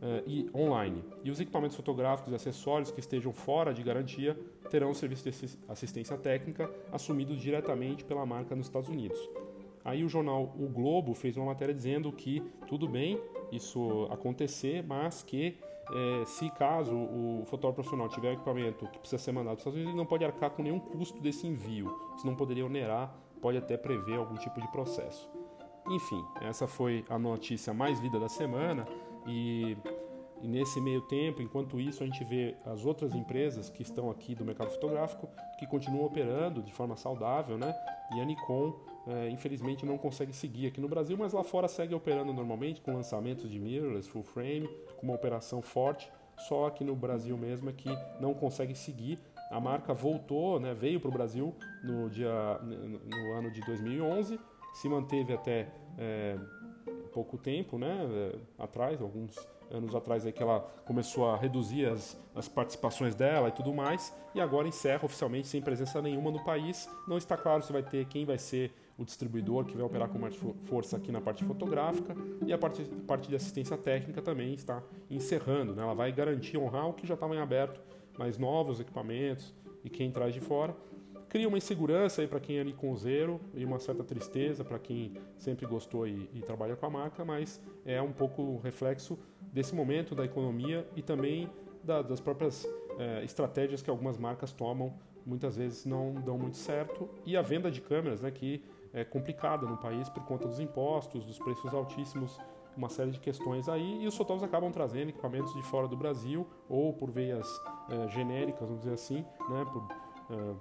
uh, 0.00 0.22
e 0.26 0.48
online. 0.54 1.04
E 1.24 1.30
os 1.30 1.40
equipamentos 1.40 1.76
fotográficos 1.76 2.32
e 2.32 2.36
acessórios 2.36 2.90
que 2.90 3.00
estejam 3.00 3.32
fora 3.32 3.74
de 3.74 3.82
garantia 3.82 4.38
terão 4.70 4.90
o 4.90 4.94
serviço 4.94 5.28
de 5.28 5.58
assistência 5.68 6.16
técnica 6.16 6.70
assumido 6.92 7.36
diretamente 7.36 8.04
pela 8.04 8.24
marca 8.24 8.54
nos 8.54 8.66
Estados 8.66 8.88
Unidos. 8.88 9.18
Aí 9.84 10.04
o 10.04 10.08
jornal 10.08 10.54
O 10.58 10.68
Globo 10.68 11.14
fez 11.14 11.36
uma 11.36 11.46
matéria 11.46 11.74
dizendo 11.74 12.12
que 12.12 12.42
tudo 12.66 12.88
bem 12.88 13.20
isso 13.50 14.06
acontecer, 14.10 14.84
mas 14.86 15.22
que 15.22 15.56
é, 15.92 16.24
se 16.24 16.50
caso 16.50 16.94
o 16.94 17.44
fotógrafo 17.46 17.76
profissional 17.76 18.08
tiver 18.08 18.32
equipamento 18.32 18.86
que 18.88 18.98
precisa 18.98 19.22
ser 19.22 19.32
mandado 19.32 19.56
para 19.56 19.56
os 19.56 19.60
Estados 19.60 19.76
Unidos, 19.76 19.92
ele 19.92 19.98
não 19.98 20.06
pode 20.06 20.24
arcar 20.24 20.50
com 20.50 20.62
nenhum 20.62 20.78
custo 20.78 21.20
desse 21.20 21.46
envio. 21.46 21.94
Isso 22.16 22.26
não 22.26 22.34
poderia 22.34 22.66
onerar, 22.66 23.14
pode 23.40 23.58
até 23.58 23.76
prever 23.76 24.16
algum 24.16 24.34
tipo 24.36 24.60
de 24.60 24.70
processo. 24.70 25.30
Enfim, 25.90 26.22
essa 26.42 26.66
foi 26.66 27.04
a 27.08 27.18
notícia 27.18 27.72
mais 27.72 27.98
lida 28.00 28.20
da 28.20 28.28
semana 28.28 28.86
e, 29.26 29.76
e, 30.42 30.48
nesse 30.48 30.80
meio 30.80 31.00
tempo, 31.02 31.42
enquanto 31.42 31.80
isso, 31.80 32.02
a 32.02 32.06
gente 32.06 32.22
vê 32.24 32.54
as 32.64 32.84
outras 32.84 33.14
empresas 33.14 33.68
que 33.68 33.82
estão 33.82 34.10
aqui 34.10 34.34
do 34.34 34.44
mercado 34.44 34.70
fotográfico 34.70 35.28
que 35.58 35.66
continuam 35.66 36.04
operando 36.04 36.62
de 36.62 36.72
forma 36.72 36.96
saudável, 36.96 37.58
né? 37.58 37.74
E 38.14 38.20
a 38.20 38.24
Nikon, 38.24 38.74
é, 39.06 39.28
infelizmente, 39.30 39.84
não 39.84 39.98
consegue 39.98 40.32
seguir 40.32 40.68
aqui 40.68 40.80
no 40.80 40.88
Brasil, 40.88 41.16
mas 41.18 41.32
lá 41.32 41.42
fora 41.42 41.68
segue 41.68 41.94
operando 41.94 42.32
normalmente 42.32 42.80
com 42.80 42.92
lançamentos 42.92 43.50
de 43.50 43.58
mirrorless, 43.58 44.08
full 44.08 44.22
frame, 44.22 44.68
com 44.96 45.06
uma 45.06 45.14
operação 45.14 45.60
forte. 45.60 46.10
Só 46.48 46.66
aqui 46.66 46.84
no 46.84 46.94
Brasil 46.94 47.36
mesmo 47.36 47.68
é 47.68 47.72
que 47.72 47.90
não 48.20 48.32
consegue 48.32 48.74
seguir. 48.74 49.18
A 49.50 49.58
marca 49.58 49.92
voltou, 49.92 50.60
né, 50.60 50.72
veio 50.74 51.00
para 51.00 51.08
o 51.08 51.12
Brasil 51.12 51.54
no, 51.82 52.08
dia, 52.08 52.60
no 52.62 53.32
ano 53.32 53.50
de 53.50 53.60
2011 53.62 54.38
se 54.78 54.88
manteve 54.88 55.32
até 55.32 55.68
é, 55.98 56.38
pouco 57.12 57.36
tempo, 57.36 57.78
né, 57.78 58.06
é, 58.10 58.62
atrás, 58.62 59.00
alguns 59.00 59.36
anos 59.70 59.94
atrás 59.94 60.24
aí 60.24 60.32
que 60.32 60.42
ela 60.42 60.60
começou 60.84 61.28
a 61.28 61.36
reduzir 61.36 61.86
as, 61.86 62.16
as 62.34 62.48
participações 62.48 63.14
dela 63.14 63.48
e 63.48 63.52
tudo 63.52 63.72
mais, 63.72 64.14
e 64.34 64.40
agora 64.40 64.68
encerra 64.68 65.04
oficialmente 65.04 65.48
sem 65.48 65.60
presença 65.60 66.00
nenhuma 66.00 66.30
no 66.30 66.42
país. 66.44 66.88
Não 67.06 67.16
está 67.18 67.36
claro 67.36 67.62
se 67.62 67.72
vai 67.72 67.82
ter 67.82 68.06
quem 68.06 68.24
vai 68.24 68.38
ser 68.38 68.72
o 68.96 69.04
distribuidor 69.04 69.64
que 69.64 69.76
vai 69.76 69.84
operar 69.84 70.08
com 70.08 70.18
mais 70.18 70.34
força 70.62 70.96
aqui 70.96 71.12
na 71.12 71.20
parte 71.20 71.44
fotográfica 71.44 72.16
e 72.44 72.52
a 72.52 72.58
parte, 72.58 72.82
parte 73.06 73.28
de 73.28 73.36
assistência 73.36 73.76
técnica 73.78 74.20
também 74.20 74.52
está 74.54 74.82
encerrando. 75.08 75.74
Né? 75.74 75.82
Ela 75.82 75.94
vai 75.94 76.10
garantir 76.10 76.58
honrar 76.58 76.88
o 76.88 76.92
que 76.92 77.06
já 77.06 77.14
estava 77.14 77.34
em 77.34 77.38
aberto, 77.38 77.80
mas 78.18 78.36
novos 78.36 78.80
equipamentos 78.80 79.54
e 79.84 79.88
quem 79.88 80.10
traz 80.10 80.34
de 80.34 80.40
fora 80.40 80.74
cria 81.28 81.46
uma 81.46 81.58
insegurança 81.58 82.22
aí 82.22 82.26
para 82.26 82.40
quem 82.40 82.58
é 82.58 82.64
zero 82.96 83.40
e 83.54 83.64
uma 83.64 83.78
certa 83.78 84.02
tristeza 84.02 84.64
para 84.64 84.78
quem 84.78 85.12
sempre 85.36 85.66
gostou 85.66 86.06
e, 86.06 86.28
e, 86.32 86.40
trabalha 86.40 86.74
com 86.74 86.86
a 86.86 86.90
marca, 86.90 87.24
mas 87.24 87.60
é 87.84 88.00
um 88.00 88.12
pouco 88.12 88.58
reflexo 88.58 89.18
desse 89.58 89.74
momento 89.74 90.14
da 90.14 90.24
economia 90.24 90.88
e 90.94 91.02
também 91.02 91.50
da, 91.82 92.00
das 92.00 92.20
próprias 92.20 92.64
é, 92.96 93.24
estratégias 93.24 93.82
que 93.82 93.90
algumas 93.90 94.16
marcas 94.16 94.52
tomam, 94.52 94.94
muitas 95.26 95.56
vezes 95.56 95.84
não 95.84 96.14
dão 96.14 96.38
muito 96.38 96.56
certo, 96.56 97.08
e 97.26 97.36
a 97.36 97.42
venda 97.42 97.68
de 97.68 97.80
câmeras, 97.80 98.20
né, 98.20 98.30
que 98.30 98.62
é 98.92 99.04
complicada 99.04 99.66
no 99.66 99.76
país 99.76 100.08
por 100.08 100.24
conta 100.26 100.46
dos 100.46 100.60
impostos, 100.60 101.26
dos 101.26 101.40
preços 101.40 101.74
altíssimos, 101.74 102.38
uma 102.76 102.88
série 102.88 103.10
de 103.10 103.18
questões 103.18 103.68
aí, 103.68 104.04
e 104.04 104.06
os 104.06 104.16
fotógrafos 104.16 104.48
acabam 104.48 104.70
trazendo 104.70 105.08
equipamentos 105.08 105.52
de 105.52 105.62
fora 105.64 105.88
do 105.88 105.96
Brasil 105.96 106.46
ou 106.68 106.92
por 106.92 107.10
veias 107.10 107.48
é, 107.90 108.08
genéricas, 108.10 108.60
vamos 108.60 108.78
dizer 108.78 108.94
assim, 108.94 109.24
né, 109.48 109.66
por 109.72 109.88
é, 110.30 110.54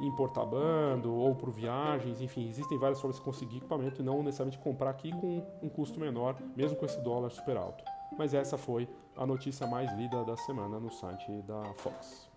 em 0.00 0.10
portabando 0.12 1.14
ou 1.14 1.34
por 1.34 1.50
viagens, 1.50 2.20
enfim, 2.20 2.48
existem 2.48 2.78
várias 2.78 3.00
formas 3.00 3.16
de 3.16 3.22
conseguir 3.22 3.58
equipamento 3.58 4.02
e 4.02 4.04
não 4.04 4.22
necessariamente 4.22 4.58
comprar 4.58 4.90
aqui 4.90 5.10
com 5.12 5.42
um 5.62 5.68
custo 5.68 5.98
menor, 6.00 6.36
mesmo 6.56 6.76
com 6.76 6.84
esse 6.84 7.00
dólar 7.00 7.30
super 7.30 7.56
alto. 7.56 7.84
Mas 8.18 8.34
essa 8.34 8.56
foi 8.56 8.88
a 9.16 9.26
notícia 9.26 9.66
mais 9.66 9.92
lida 9.96 10.24
da 10.24 10.36
semana 10.36 10.78
no 10.78 10.90
site 10.90 11.30
da 11.42 11.62
Fox. 11.74 12.30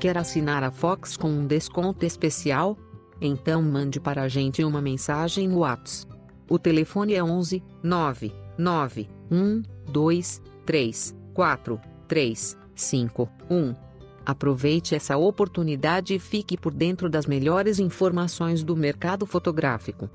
Quer 0.00 0.18
assinar 0.18 0.62
a 0.62 0.70
Fox 0.70 1.16
com 1.16 1.28
um 1.28 1.46
desconto 1.46 2.04
especial? 2.04 2.76
Então 3.20 3.62
mande 3.62 3.98
para 3.98 4.22
a 4.22 4.28
gente 4.28 4.62
uma 4.62 4.80
mensagem 4.80 5.48
no 5.48 5.60
WhatsApp. 5.60 6.14
O 6.48 6.58
telefone 6.58 7.14
é 7.14 7.24
11 7.24 7.62
9 7.82 8.32
9 8.58 9.08
1, 9.30 9.62
2, 9.90 10.42
3, 10.64 11.16
4, 11.34 11.80
3, 12.06 12.58
5, 12.74 13.28
1. 13.50 13.85
Aproveite 14.26 14.92
essa 14.92 15.16
oportunidade 15.16 16.12
e 16.12 16.18
fique 16.18 16.56
por 16.56 16.74
dentro 16.74 17.08
das 17.08 17.26
melhores 17.26 17.78
informações 17.78 18.64
do 18.64 18.76
mercado 18.76 19.24
fotográfico. 19.24 20.10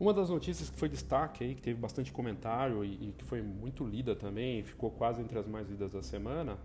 Uma 0.00 0.14
das 0.14 0.30
notícias 0.30 0.70
que 0.70 0.78
foi 0.78 0.88
destaque 0.88 1.44
aí, 1.44 1.54
que 1.54 1.60
teve 1.60 1.78
bastante 1.78 2.10
comentário 2.10 2.82
e, 2.82 2.94
e 2.94 3.14
que 3.18 3.24
foi 3.24 3.42
muito 3.42 3.84
lida 3.84 4.16
também, 4.16 4.62
ficou 4.62 4.90
quase 4.90 5.20
entre 5.20 5.38
as 5.38 5.46
mais 5.46 5.68
lidas 5.68 5.92
da 5.92 6.02
semana, 6.02 6.56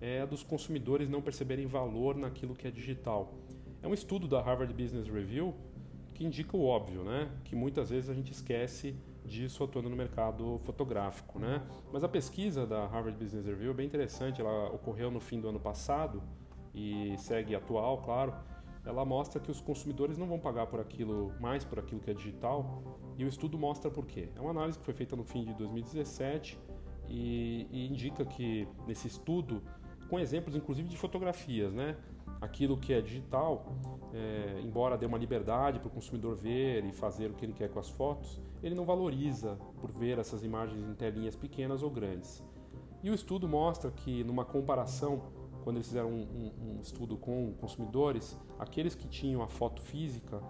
é 0.00 0.20
a 0.20 0.26
dos 0.26 0.44
consumidores 0.44 1.08
não 1.08 1.20
perceberem 1.20 1.66
valor 1.66 2.14
naquilo 2.14 2.54
que 2.54 2.68
é 2.68 2.70
digital. 2.70 3.34
É 3.82 3.88
um 3.88 3.94
estudo 3.94 4.28
da 4.28 4.40
Harvard 4.40 4.72
Business 4.72 5.08
Review 5.08 5.54
que 6.14 6.24
indica 6.24 6.56
o 6.56 6.64
óbvio, 6.64 7.02
né? 7.02 7.28
Que 7.44 7.56
muitas 7.56 7.90
vezes 7.90 8.08
a 8.08 8.14
gente 8.14 8.32
esquece 8.32 8.96
disso 9.24 9.64
atuando 9.64 9.90
no 9.90 9.96
mercado 9.96 10.60
fotográfico, 10.64 11.38
né? 11.38 11.62
Mas 11.92 12.04
a 12.04 12.08
pesquisa 12.08 12.66
da 12.66 12.86
Harvard 12.86 13.18
Business 13.18 13.44
Review 13.44 13.72
é 13.72 13.74
bem 13.74 13.86
interessante, 13.86 14.40
ela 14.40 14.68
ocorreu 14.68 15.10
no 15.10 15.20
fim 15.20 15.40
do 15.40 15.48
ano 15.48 15.58
passado 15.58 16.22
e 16.72 17.14
segue 17.18 17.54
atual, 17.54 17.98
claro. 17.98 18.34
Ela 18.84 19.04
mostra 19.04 19.40
que 19.40 19.50
os 19.50 19.60
consumidores 19.60 20.18
não 20.18 20.26
vão 20.26 20.38
pagar 20.38 20.66
por 20.66 20.78
aquilo 20.78 21.32
mais 21.40 21.64
por 21.64 21.78
aquilo 21.78 22.00
que 22.00 22.10
é 22.10 22.14
digital 22.14 22.82
e 23.16 23.24
o 23.24 23.28
estudo 23.28 23.58
mostra 23.58 23.90
por 23.90 24.06
quê. 24.06 24.28
É 24.36 24.40
uma 24.40 24.50
análise 24.50 24.78
que 24.78 24.84
foi 24.84 24.94
feita 24.94 25.16
no 25.16 25.24
fim 25.24 25.44
de 25.44 25.54
2017 25.54 26.58
e, 27.08 27.66
e 27.70 27.88
indica 27.88 28.24
que 28.24 28.68
nesse 28.86 29.08
estudo 29.08 29.62
com 30.08 30.20
exemplos 30.20 30.54
inclusive 30.54 30.86
de 30.86 30.98
fotografias, 30.98 31.72
né? 31.72 31.96
Aquilo 32.44 32.76
que 32.76 32.92
é 32.92 33.00
digital, 33.00 33.64
é, 34.12 34.60
embora 34.62 34.98
dê 34.98 35.06
uma 35.06 35.16
liberdade 35.16 35.78
para 35.78 35.88
o 35.88 35.90
consumidor 35.90 36.36
ver 36.36 36.84
e 36.84 36.92
fazer 36.92 37.30
o 37.30 37.34
que 37.34 37.44
ele 37.46 37.54
quer 37.54 37.70
com 37.70 37.80
as 37.80 37.88
fotos, 37.88 38.38
ele 38.62 38.74
não 38.74 38.84
valoriza 38.84 39.58
por 39.80 39.90
ver 39.90 40.18
essas 40.18 40.44
imagens 40.44 40.86
em 40.86 40.94
telinhas 40.94 41.34
pequenas 41.34 41.82
ou 41.82 41.90
grandes. 41.90 42.44
E 43.02 43.08
o 43.08 43.14
estudo 43.14 43.48
mostra 43.48 43.90
que, 43.90 44.22
numa 44.24 44.44
comparação, 44.44 45.22
quando 45.62 45.76
eles 45.76 45.86
fizeram 45.86 46.10
um, 46.10 46.22
um, 46.22 46.76
um 46.76 46.80
estudo 46.82 47.16
com 47.16 47.54
consumidores, 47.54 48.38
aqueles 48.58 48.94
que 48.94 49.08
tinham 49.08 49.42
a 49.42 49.48
foto 49.48 49.80
física 49.80 50.42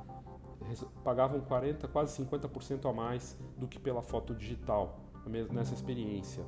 pagavam 1.05 1.41
40, 1.41 1.87
quase 1.89 2.21
50% 2.25 2.91
a 2.91 2.93
mais 2.93 3.39
do 3.57 3.69
que 3.69 3.79
pela 3.79 4.03
foto 4.03 4.35
digital 4.35 5.01
nessa 5.53 5.75
experiência. 5.75 6.45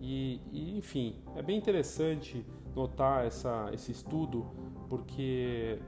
E, 0.00 0.40
e, 0.50 0.76
enfim, 0.76 1.22
é 1.36 1.42
bem 1.42 1.56
interessante 1.56 2.44
notar 2.74 3.24
essa, 3.24 3.70
esse 3.72 3.92
estudo 3.92 4.46
porque 4.92 5.78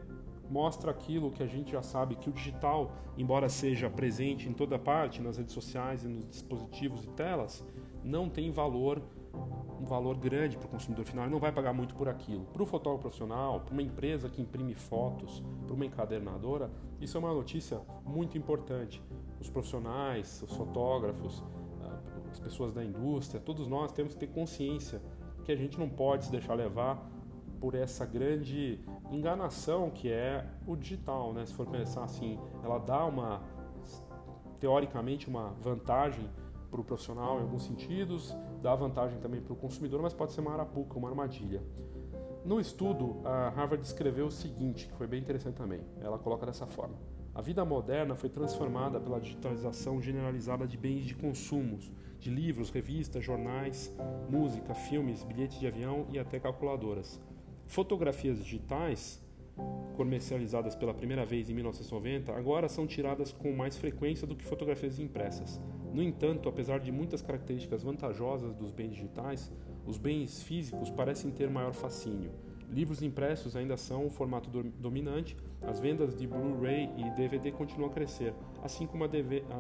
mostra 0.49 0.91
aquilo 0.91 1.31
que 1.31 1.43
a 1.43 1.47
gente 1.47 1.73
já 1.73 1.83
sabe 1.83 2.17
que 2.17 2.31
o 2.31 2.33
digital, 2.33 2.91
embora 3.19 3.51
seja 3.51 3.91
presente 3.91 4.49
em 4.49 4.53
toda 4.55 4.79
parte, 4.79 5.21
nas 5.21 5.37
redes 5.37 5.53
sociais 5.53 6.05
e 6.05 6.09
nos 6.09 6.27
dispositivos 6.27 7.05
e 7.05 7.09
telas, 7.09 7.63
não 8.03 8.31
tem 8.31 8.51
valor 8.51 9.03
um 9.79 9.85
valor 9.85 10.17
grande 10.17 10.57
para 10.57 10.67
o 10.67 10.71
consumidor 10.71 11.05
final, 11.05 11.27
ele 11.27 11.33
não 11.35 11.39
vai 11.39 11.53
pagar 11.53 11.75
muito 11.75 11.95
por 11.95 12.09
aquilo. 12.09 12.47
Para 12.47 12.63
o 12.63 12.65
fotógrafo 12.65 13.03
profissional, 13.03 13.61
para 13.61 13.75
uma 13.75 13.83
empresa 13.83 14.31
que 14.31 14.41
imprime 14.41 14.73
fotos, 14.73 15.43
para 15.67 15.75
uma 15.75 15.85
encadernadora, 15.85 16.71
isso 16.99 17.19
é 17.19 17.21
uma 17.21 17.35
notícia 17.35 17.79
muito 18.07 18.39
importante. 18.39 19.03
Os 19.39 19.51
profissionais, 19.51 20.43
os 20.49 20.57
fotógrafos, 20.57 21.45
as 22.31 22.41
pessoas 22.41 22.73
da 22.73 22.83
indústria, 22.83 23.39
todos 23.39 23.69
nós 23.69 23.93
temos 23.93 24.15
que 24.15 24.21
ter 24.21 24.29
consciência 24.29 25.03
que 25.45 25.53
a 25.53 25.57
gente 25.57 25.79
não 25.79 25.91
pode 25.91 26.25
se 26.25 26.31
deixar 26.31 26.55
levar 26.55 27.07
por 27.65 27.75
essa 27.75 28.05
grande 28.05 28.79
enganação 29.11 29.91
que 29.91 30.11
é 30.11 30.47
o 30.67 30.77
digital, 30.77 31.33
né? 31.33 31.45
Se 31.47 31.55
for 31.55 31.67
pensar 31.67 32.05
assim, 32.05 32.39
ela 32.63 32.79
dá 32.79 33.05
uma 33.05 33.43
teoricamente 34.59 35.29
uma 35.29 35.51
vantagem 35.61 36.31
para 36.71 36.81
o 36.81 36.85
profissional 36.85 37.39
em 37.39 37.43
alguns 37.43 37.65
sentidos, 37.65 38.35
dá 38.63 38.75
vantagem 38.75 39.19
também 39.21 39.41
para 39.41 39.53
o 39.53 39.57
consumidor, 39.57 40.01
mas 40.03 40.15
pode 40.15 40.33
ser 40.33 40.41
uma 40.41 40.53
arapuca, 40.53 40.99
uma 40.99 41.09
armadilha. 41.09 41.63
No 42.45 42.61
estudo, 42.61 43.21
a 43.25 43.49
Harvard 43.51 43.85
escreveu 43.87 44.27
o 44.27 44.31
seguinte, 44.31 44.87
que 44.89 44.95
foi 44.95 45.07
bem 45.07 45.21
interessante 45.21 45.55
também. 45.55 45.81
Ela 46.01 46.19
coloca 46.19 46.45
dessa 46.45 46.67
forma: 46.67 46.95
A 47.35 47.41
vida 47.41 47.65
moderna 47.65 48.15
foi 48.15 48.29
transformada 48.29 49.01
pela 49.01 49.21
digitalização 49.21 50.01
generalizada 50.01 50.67
de 50.67 50.77
bens 50.77 51.05
de 51.05 51.15
consumo, 51.15 51.79
de 52.19 52.31
livros, 52.31 52.71
revistas, 52.71 53.25
jornais, 53.25 53.95
música, 54.29 54.75
filmes, 54.75 55.23
bilhetes 55.23 55.59
de 55.61 55.67
avião 55.67 56.07
e 56.11 56.19
até 56.19 56.41
calculadoras. 56.41 57.21
Fotografias 57.75 58.39
digitais, 58.39 59.21
comercializadas 59.97 60.77
pela 60.77 60.95
primeira 60.95 61.27
vez 61.27 61.51
em 61.51 61.55
1990, 61.55 62.33
agora 62.33 62.69
são 62.69 62.87
tiradas 62.87 63.33
com 63.33 63.51
mais 63.51 63.77
frequência 63.77 64.29
do 64.29 64.37
que 64.37 64.45
fotografias 64.45 65.01
impressas. 65.01 65.61
No 65.93 66.01
entanto, 66.01 66.49
apesar 66.49 66.79
de 66.79 66.93
muitas 66.93 67.21
características 67.21 67.83
vantajosas 67.83 68.55
dos 68.55 68.71
bens 68.71 68.91
digitais, 68.91 69.51
os 69.85 69.99
bens 69.99 70.41
físicos 70.45 70.89
parecem 70.89 71.33
ter 71.33 71.51
maior 71.51 71.75
fascínio. 71.75 72.31
Livros 72.71 73.03
impressos 73.03 73.57
ainda 73.57 73.77
são 73.77 74.07
o 74.07 74.11
formato 74.11 74.49
dominante, 74.79 75.37
as 75.61 75.81
vendas 75.81 76.17
de 76.17 76.29
Blu-ray 76.29 76.89
e 76.97 77.11
DVD 77.17 77.51
continuam 77.51 77.91
a 77.91 77.93
crescer, 77.93 78.33
assim 78.63 78.87
como 78.87 79.03
a, 79.03 79.09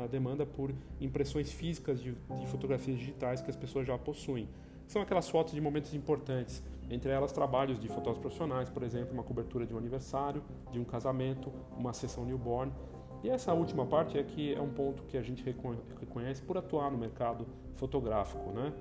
a 0.04 0.06
demanda 0.06 0.46
por 0.46 0.72
impressões 1.00 1.50
físicas 1.50 2.00
de, 2.00 2.12
de 2.12 2.46
fotografias 2.46 2.96
digitais 2.96 3.40
que 3.40 3.50
as 3.50 3.56
pessoas 3.56 3.84
já 3.84 3.98
possuem. 3.98 4.48
São 4.86 5.02
aquelas 5.02 5.28
fotos 5.28 5.54
de 5.54 5.60
momentos 5.60 5.94
importantes, 5.94 6.62
entre 6.90 7.10
elas 7.10 7.32
trabalhos 7.32 7.78
de 7.78 7.88
fotógrafos 7.88 8.20
profissionais, 8.20 8.68
por 8.70 8.82
exemplo, 8.82 9.12
uma 9.12 9.22
cobertura 9.22 9.66
de 9.66 9.74
um 9.74 9.78
aniversário, 9.78 10.42
de 10.70 10.78
um 10.78 10.84
casamento, 10.84 11.52
uma 11.76 11.92
sessão 11.92 12.24
newborn. 12.24 12.72
E 13.22 13.30
essa 13.30 13.54
última 13.54 13.86
parte 13.86 14.18
é 14.18 14.22
que 14.22 14.54
é 14.54 14.60
um 14.60 14.70
ponto 14.70 15.02
que 15.04 15.16
a 15.16 15.22
gente 15.22 15.42
reconhece 15.98 16.42
por 16.42 16.58
atuar 16.58 16.90
no 16.90 16.98
mercado 16.98 17.46
fotográfico, 17.74 18.50
né? 18.50 18.72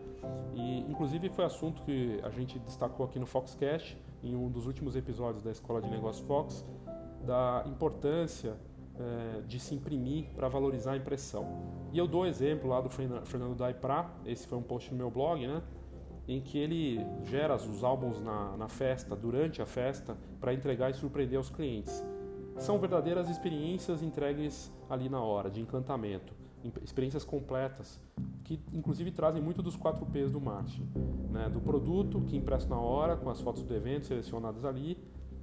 E 0.53 0.79
inclusive 0.81 1.29
foi 1.29 1.45
assunto 1.45 1.81
que 1.83 2.19
a 2.23 2.29
gente 2.29 2.59
destacou 2.59 3.05
aqui 3.05 3.17
no 3.17 3.25
Foxcast 3.25 3.97
em 4.21 4.35
um 4.35 4.49
dos 4.49 4.67
últimos 4.67 4.95
episódios 4.95 5.41
da 5.41 5.51
Escola 5.51 5.81
de 5.81 5.89
Negócios 5.89 6.25
Fox 6.27 6.65
da 7.25 7.63
importância 7.65 8.57
é, 8.99 9.41
de 9.41 9.59
se 9.59 9.73
imprimir 9.73 10.25
para 10.35 10.47
valorizar 10.47 10.93
a 10.93 10.97
impressão. 10.97 11.47
E 11.91 11.97
eu 11.97 12.07
dou 12.07 12.25
exemplo 12.25 12.69
lá 12.69 12.81
do 12.81 12.89
Fernando 12.89 13.55
Daiprá, 13.55 14.11
esse 14.25 14.47
foi 14.47 14.57
um 14.57 14.61
post 14.61 14.91
no 14.91 14.97
meu 14.97 15.09
blog, 15.09 15.45
né? 15.47 15.61
Em 16.27 16.41
que 16.41 16.57
ele 16.57 16.99
gera 17.25 17.55
os 17.55 17.83
álbuns 17.83 18.19
na, 18.19 18.55
na 18.57 18.69
festa, 18.69 19.15
durante 19.15 19.61
a 19.61 19.65
festa, 19.65 20.17
para 20.39 20.53
entregar 20.53 20.89
e 20.89 20.93
surpreender 20.93 21.39
os 21.39 21.49
clientes. 21.49 22.03
São 22.57 22.79
verdadeiras 22.79 23.29
experiências 23.29 24.01
entregues 24.01 24.71
ali 24.89 25.09
na 25.09 25.21
hora, 25.21 25.49
de 25.49 25.59
encantamento, 25.59 26.33
experiências 26.81 27.25
completas, 27.25 27.99
que 28.43 28.59
inclusive 28.71 29.11
trazem 29.11 29.41
muito 29.41 29.61
dos 29.61 29.75
4 29.75 30.05
P's 30.05 30.31
do 30.31 30.39
marketing, 30.39 30.87
né? 31.31 31.49
do 31.49 31.59
produto 31.59 32.21
que 32.21 32.37
impresso 32.37 32.69
na 32.69 32.79
hora, 32.79 33.17
com 33.17 33.29
as 33.29 33.41
fotos 33.41 33.63
do 33.63 33.73
evento 33.73 34.05
selecionadas 34.05 34.63
ali, 34.63 34.97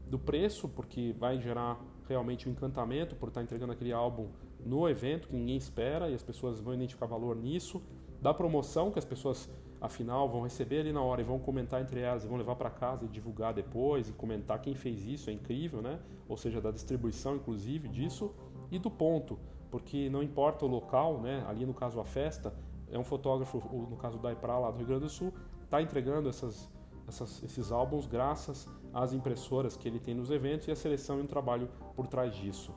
do 0.09 0.19
preço, 0.19 0.69
porque 0.69 1.15
vai 1.19 1.39
gerar 1.39 1.79
realmente 2.09 2.47
o 2.47 2.49
um 2.49 2.53
encantamento 2.53 3.15
por 3.15 3.29
estar 3.29 3.43
entregando 3.43 3.73
aquele 3.73 3.93
álbum 3.93 4.29
no 4.65 4.89
evento 4.89 5.29
que 5.29 5.37
ninguém 5.37 5.57
espera 5.57 6.09
e 6.11 6.15
as 6.15 6.23
pessoas 6.23 6.61
vão 6.61 6.75
identificar 6.75 7.07
valor 7.07 7.37
nisso, 7.37 7.83
da 8.21 8.35
promoção 8.35 8.91
que 8.91 8.99
as 8.99 9.05
pessoas 9.05 9.49
afinal 9.81 10.29
vão 10.29 10.43
receber 10.43 10.81
ali 10.81 10.93
na 10.93 11.03
hora 11.03 11.21
e 11.21 11.25
vão 11.25 11.39
comentar 11.39 11.81
entre 11.81 12.01
elas 12.01 12.25
e 12.25 12.29
vão 12.29 12.37
levar 12.37 12.57
para 12.57 12.69
casa 12.69 13.05
e 13.05 13.09
divulgar 13.09 13.55
depois 13.55 14.09
e 14.09 14.13
comentar 14.13 14.61
quem 14.61 14.75
fez 14.75 15.07
isso, 15.07 15.31
é 15.31 15.33
incrível, 15.33 15.81
né? 15.81 15.99
Ou 16.29 16.37
seja, 16.37 16.61
da 16.61 16.71
distribuição 16.71 17.37
inclusive 17.37 17.89
disso 17.89 18.35
e 18.71 18.79
do 18.79 18.91
ponto, 18.91 19.39
porque 19.71 20.11
não 20.11 20.23
importa 20.23 20.67
o 20.67 20.69
local, 20.69 21.21
né? 21.21 21.45
Ali 21.49 21.65
no 21.65 21.73
caso 21.73 21.99
a 21.99 22.05
festa, 22.05 22.55
é 22.91 22.99
um 22.99 23.05
fotógrafo, 23.05 23.59
no 23.89 23.97
caso 23.97 24.19
da 24.19 24.33
Ipra 24.33 24.59
lá 24.59 24.71
do 24.71 24.79
Rio 24.79 24.87
Grande 24.87 25.05
do 25.05 25.09
Sul, 25.09 25.33
está 25.65 25.81
entregando 25.81 26.29
essas, 26.29 26.69
essas, 27.09 27.43
esses 27.43 27.73
álbuns 27.73 28.07
graças 28.07 28.69
às 28.93 29.13
impressoras 29.13 29.77
que 29.77 29.89
ele 29.89 30.01
tem 30.01 30.15
nos 30.15 30.31
eventos 30.31 30.67
e 30.69 30.73
a 30.73 30.77
seleção 30.77 31.19
e 31.19 31.23
um 31.23 31.27
trabalho 31.27 31.69
por 31.95 32.07
trás 32.07 32.35
disso. 32.35 32.75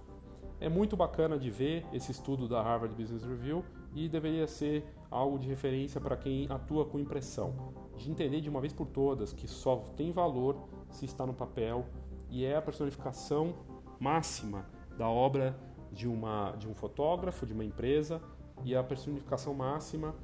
É 0.59 0.69
muito 0.69 0.95
bacana 0.95 1.37
de 1.37 1.49
ver 1.49 1.85
esse 1.91 2.11
estudo 2.11 2.47
da 2.47 2.61
Harvard 2.61 2.95
Business 2.95 3.23
Review 3.23 3.65
e 3.93 4.07
deveria 4.07 4.47
ser 4.47 4.85
algo 5.13 5.37
de 5.37 5.47
referência 5.47 6.01
para 6.01 6.17
quem 6.17 6.47
atua 6.49 6.85
com 6.85 6.99
impressão, 6.99 7.53
de 7.95 8.09
entender 8.09 8.41
de 8.41 8.49
uma 8.49 8.59
vez 8.59 8.73
por 8.73 8.87
todas 8.87 9.31
que 9.31 9.47
só 9.47 9.77
tem 9.95 10.11
valor 10.11 10.57
se 10.89 11.05
está 11.05 11.25
no 11.25 11.33
papel 11.33 11.85
e 12.29 12.43
é 12.43 12.55
a 12.55 12.61
personificação 12.61 13.53
máxima 13.99 14.65
da 14.97 15.07
obra 15.07 15.55
de, 15.91 16.07
uma, 16.07 16.51
de 16.57 16.67
um 16.67 16.73
fotógrafo, 16.73 17.45
de 17.45 17.53
uma 17.53 17.63
empresa 17.63 18.21
e 18.63 18.75
a 18.75 18.83
personificação 18.83 19.53
máxima 19.53 20.15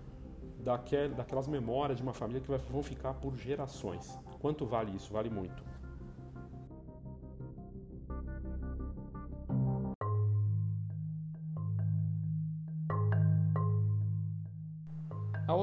daquel, 0.59 1.09
daquelas 1.09 1.47
memórias 1.47 1.97
de 1.97 2.03
uma 2.03 2.13
família 2.13 2.41
que 2.41 2.49
vai, 2.49 2.57
vão 2.57 2.81
ficar 2.81 3.13
por 3.13 3.35
gerações. 3.35 4.17
Quanto 4.39 4.65
vale 4.65 4.95
isso? 4.95 5.13
Vale 5.13 5.29
muito. 5.29 5.63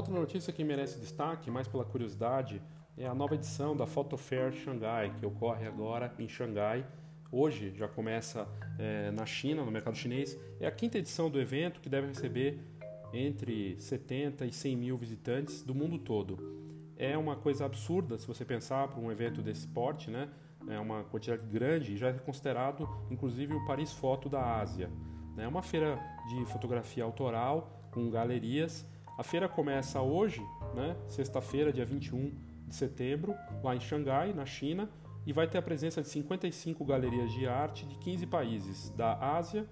Outra 0.07 0.21
notícia 0.21 0.53
que 0.53 0.62
merece 0.62 1.01
destaque, 1.01 1.51
mais 1.51 1.66
pela 1.66 1.85
curiosidade, 1.85 2.62
é 2.97 3.07
a 3.07 3.14
nova 3.14 3.35
edição 3.35 3.77
da 3.77 3.87
Photo 3.87 4.16
Fair 4.16 4.53
Xangai, 4.53 5.12
que 5.19 5.27
ocorre 5.27 5.66
agora 5.66 6.14
em 6.16 6.29
Xangai. 6.29 6.87
Hoje 7.33 7.73
já 7.75 7.88
começa 7.88 8.47
é, 8.79 9.11
na 9.11 9.27
China, 9.27 9.64
no 9.64 9.71
mercado 9.71 9.97
chinês. 9.97 10.38
É 10.61 10.66
a 10.66 10.71
quinta 10.71 10.97
edição 10.97 11.29
do 11.29 11.40
evento 11.40 11.81
que 11.81 11.88
deve 11.88 12.07
receber 12.07 12.61
entre 13.12 13.81
70 13.81 14.47
e 14.47 14.53
100 14.53 14.77
mil 14.77 14.97
visitantes 14.97 15.64
do 15.64 15.75
mundo 15.75 15.99
todo. 15.99 16.38
É 16.97 17.19
uma 17.19 17.35
coisa 17.35 17.66
absurda 17.66 18.16
se 18.16 18.29
você 18.29 18.45
pensar 18.45 18.87
para 18.87 19.01
um 19.01 19.11
evento 19.11 19.42
desse 19.42 19.66
porte, 19.66 20.09
né? 20.09 20.29
É 20.69 20.79
uma 20.79 21.03
quantidade 21.03 21.45
grande 21.49 21.95
e 21.95 21.97
já 21.97 22.11
é 22.11 22.12
considerado, 22.12 22.88
inclusive, 23.11 23.55
o 23.55 23.66
Paris 23.66 23.92
Foto 23.92 24.29
da 24.29 24.61
Ásia. 24.61 24.88
É 25.37 25.49
uma 25.49 25.62
feira 25.62 25.99
de 26.29 26.47
fotografia 26.47 27.03
autoral 27.03 27.88
com 27.90 28.09
galerias 28.09 28.87
a 29.16 29.22
feira 29.22 29.48
começa 29.48 30.00
hoje, 30.00 30.46
né, 30.74 30.94
sexta-feira, 31.09 31.72
dia 31.72 31.87
21 31.87 32.35
de 32.66 32.74
setembro, 32.74 33.35
lá 33.62 33.74
em 33.74 33.81
Xangai, 33.81 34.35
na 34.35 34.44
China, 34.44 34.90
e 35.26 35.33
vai 35.33 35.48
ter 35.48 35.59
a 35.59 35.62
presença 35.62 36.02
de 36.02 36.09
55 36.09 36.85
galerias 36.85 37.33
de 37.33 37.48
arte 37.48 37.87
de 37.87 37.96
15 37.96 38.26
países 38.26 38.90
da 38.90 39.37
Ásia, 39.37 39.66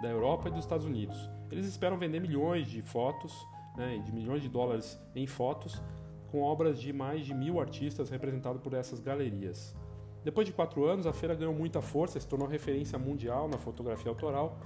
da 0.00 0.08
Europa 0.08 0.48
e 0.48 0.50
dos 0.50 0.60
Estados 0.60 0.86
Unidos. 0.86 1.16
Eles 1.50 1.66
esperam 1.66 1.98
vender 1.98 2.20
milhões 2.20 2.66
de 2.68 2.80
fotos, 2.82 3.46
né, 3.76 3.98
de 3.98 4.12
milhões 4.12 4.42
de 4.42 4.48
dólares 4.48 4.98
em 5.14 5.26
fotos, 5.26 5.80
com 6.30 6.42
obras 6.42 6.80
de 6.80 6.92
mais 6.92 7.24
de 7.26 7.34
mil 7.34 7.60
artistas 7.60 8.08
representados 8.08 8.62
por 8.62 8.72
essas 8.72 8.98
galerias. 8.98 9.76
Depois 10.24 10.46
de 10.46 10.52
quatro 10.52 10.84
anos, 10.86 11.06
a 11.06 11.12
feira 11.12 11.34
ganhou 11.34 11.54
muita 11.54 11.80
força, 11.82 12.18
se 12.18 12.26
tornou 12.26 12.48
referência 12.48 12.98
mundial 12.98 13.46
na 13.46 13.58
fotografia 13.58 14.10
autoral 14.10 14.58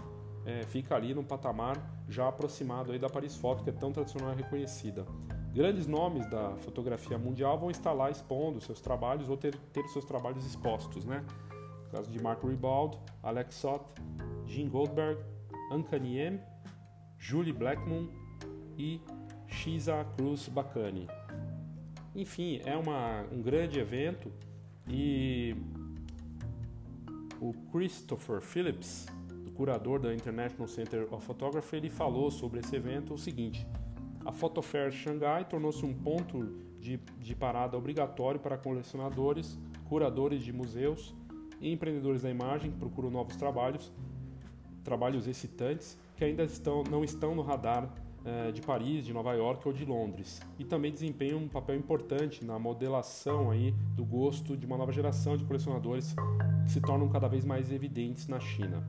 é, 0.44 0.62
fica 0.64 0.94
ali 0.94 1.14
num 1.14 1.24
patamar 1.24 1.76
já 2.08 2.28
aproximado 2.28 2.92
aí 2.92 2.98
da 2.98 3.08
Paris 3.08 3.36
Foto, 3.36 3.62
que 3.62 3.70
é 3.70 3.72
tão 3.72 3.92
tradicional 3.92 4.32
e 4.32 4.36
reconhecida. 4.36 5.04
Grandes 5.52 5.86
nomes 5.86 6.28
da 6.30 6.56
fotografia 6.58 7.18
mundial 7.18 7.58
vão 7.58 7.70
estar 7.70 7.92
lá 7.92 8.10
expondo 8.10 8.60
seus 8.60 8.80
trabalhos 8.80 9.28
ou 9.28 9.36
ter, 9.36 9.54
ter 9.72 9.86
seus 9.88 10.04
trabalhos 10.04 10.46
expostos, 10.46 11.04
né? 11.04 11.24
No 11.86 11.90
caso 11.90 12.10
de 12.10 12.22
Mark 12.22 12.42
Ribald, 12.44 12.98
Alex 13.22 13.56
Sott, 13.56 13.84
Jim 14.46 14.68
Goldberg, 14.68 15.20
Uncanny 15.72 16.18
M, 16.18 16.40
Julie 17.18 17.52
Blackmon 17.52 18.08
e 18.78 19.00
Shiza 19.48 20.06
Cruz 20.16 20.48
Bacani. 20.48 21.08
Enfim, 22.14 22.60
é 22.64 22.76
uma, 22.76 23.22
um 23.32 23.42
grande 23.42 23.78
evento 23.78 24.32
e 24.88 25.56
o 27.40 27.52
Christopher 27.72 28.40
Phillips, 28.40 29.06
curador 29.60 30.00
da 30.00 30.14
International 30.14 30.66
Center 30.66 31.06
of 31.12 31.22
Photography, 31.26 31.76
ele 31.76 31.90
falou 31.90 32.30
sobre 32.30 32.60
esse 32.60 32.74
evento 32.74 33.12
o 33.12 33.18
seguinte: 33.18 33.66
a 34.24 34.32
Photo 34.32 34.62
Fair 34.62 34.90
Xangai 34.90 35.44
tornou-se 35.44 35.84
um 35.84 35.92
ponto 35.92 36.50
de, 36.80 36.96
de 37.18 37.36
parada 37.36 37.76
obrigatório 37.76 38.40
para 38.40 38.56
colecionadores, 38.56 39.58
curadores 39.86 40.42
de 40.42 40.50
museus 40.50 41.14
e 41.60 41.70
empreendedores 41.70 42.22
da 42.22 42.30
imagem 42.30 42.70
que 42.70 42.78
procuram 42.78 43.10
novos 43.10 43.36
trabalhos, 43.36 43.92
trabalhos 44.82 45.28
excitantes 45.28 45.98
que 46.16 46.24
ainda 46.24 46.42
estão, 46.42 46.82
não 46.84 47.04
estão 47.04 47.34
no 47.34 47.42
radar 47.42 47.92
eh, 48.24 48.52
de 48.52 48.62
Paris, 48.62 49.04
de 49.04 49.12
Nova 49.12 49.34
York 49.34 49.68
ou 49.68 49.74
de 49.74 49.84
Londres, 49.84 50.40
e 50.58 50.64
também 50.64 50.90
desempenham 50.90 51.38
um 51.38 51.48
papel 51.48 51.76
importante 51.76 52.46
na 52.46 52.58
modelação 52.58 53.50
aí 53.50 53.74
do 53.94 54.06
gosto 54.06 54.56
de 54.56 54.64
uma 54.64 54.78
nova 54.78 54.90
geração 54.90 55.36
de 55.36 55.44
colecionadores 55.44 56.14
que 56.64 56.70
se 56.70 56.80
tornam 56.80 57.10
cada 57.10 57.28
vez 57.28 57.44
mais 57.44 57.70
evidentes 57.70 58.26
na 58.26 58.40
China 58.40 58.82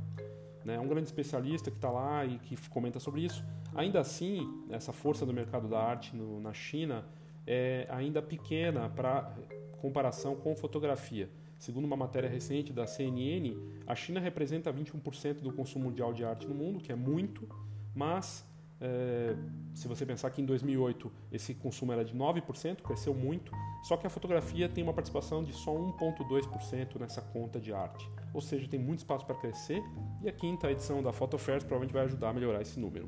né, 0.64 0.80
um 0.80 0.88
grande 0.88 1.08
especialista 1.08 1.72
que 1.72 1.78
está 1.78 1.90
lá 1.90 2.26
e 2.26 2.38
que 2.40 2.58
comenta 2.70 3.00
sobre 3.00 3.22
isso. 3.22 3.44
Ainda 3.74 4.00
assim, 4.00 4.64
essa 4.70 4.92
força 4.92 5.26
do 5.26 5.34
mercado 5.34 5.68
da 5.68 5.80
arte 5.80 6.16
no, 6.16 6.40
na 6.40 6.54
China 6.54 7.06
é 7.46 7.88
ainda 7.90 8.22
pequena 8.22 8.90
para 8.90 9.34
comparação 9.80 10.36
com 10.36 10.56
fotografia. 10.56 11.30
Segundo 11.58 11.86
uma 11.86 11.96
matéria 11.96 12.30
recente 12.30 12.74
da 12.74 12.88
CNN, 12.88 13.56
a 13.86 13.96
China 13.96 14.20
representa 14.20 14.74
21% 14.74 15.42
do 15.42 15.54
consumo 15.54 15.86
mundial 15.86 16.14
de 16.14 16.24
arte 16.24 16.48
no 16.48 16.56
mundo, 16.56 16.80
que 16.80 16.92
é 16.92 16.96
muito, 16.96 17.48
mas 17.94 18.46
É, 18.84 19.36
se 19.76 19.88
você 19.88 20.04
pensar 20.08 20.32
que 20.32 20.42
em 20.42 20.46
2008 20.46 21.12
esse 21.32 21.54
consumo 21.54 21.92
era 21.92 22.04
de 22.04 22.16
9%, 22.18 22.82
cresceu 22.82 23.14
muito, 23.14 23.52
só 23.84 23.96
que 23.96 24.08
a 24.08 24.10
fotografia 24.10 24.68
tem 24.68 24.84
uma 24.84 24.94
participação 24.94 25.44
de 25.44 25.54
só 25.54 25.72
1,2% 25.72 27.00
nessa 27.00 27.22
conta 27.22 27.60
de 27.60 27.72
arte. 27.72 28.10
Ou 28.34 28.42
seja, 28.42 28.68
tem 28.68 28.80
muito 28.80 29.00
espaço 29.00 29.24
para 29.24 29.36
crescer 29.36 29.84
e 30.24 30.28
a 30.28 30.32
quinta 30.32 30.72
edição 30.72 31.04
da 31.04 31.14
Photo 31.14 31.38
Fairs 31.38 31.64
provavelmente 31.64 31.94
vai 31.94 32.06
ajudar 32.06 32.30
a 32.30 32.34
melhorar 32.34 32.62
esse 32.62 32.80
número. 32.80 33.08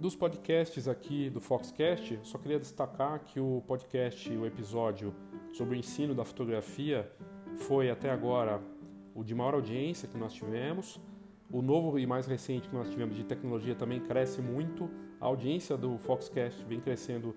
Dos 0.00 0.14
podcasts 0.14 0.86
aqui 0.88 1.28
do 1.28 1.40
Foxcast, 1.40 2.18
só 2.22 2.38
queria 2.38 2.60
destacar 2.60 3.24
que 3.24 3.40
o 3.40 3.62
podcast, 3.66 4.30
o 4.30 4.46
episódio 4.46 5.12
sobre 5.56 5.74
o 5.74 5.78
ensino 5.78 6.14
da 6.14 6.22
fotografia 6.24 7.10
foi 7.56 7.90
até 7.90 8.10
agora 8.10 8.60
o 9.14 9.24
de 9.24 9.34
maior 9.34 9.54
audiência 9.54 10.06
que 10.06 10.18
nós 10.18 10.34
tivemos. 10.34 11.00
O 11.50 11.62
novo 11.62 11.98
e 11.98 12.06
mais 12.06 12.26
recente 12.26 12.68
que 12.68 12.74
nós 12.74 12.90
tivemos 12.90 13.16
de 13.16 13.24
tecnologia 13.24 13.74
também 13.74 14.00
cresce 14.00 14.42
muito. 14.42 14.90
A 15.18 15.24
audiência 15.24 15.74
do 15.74 15.96
Foxcast 15.96 16.62
vem 16.66 16.78
crescendo 16.78 17.34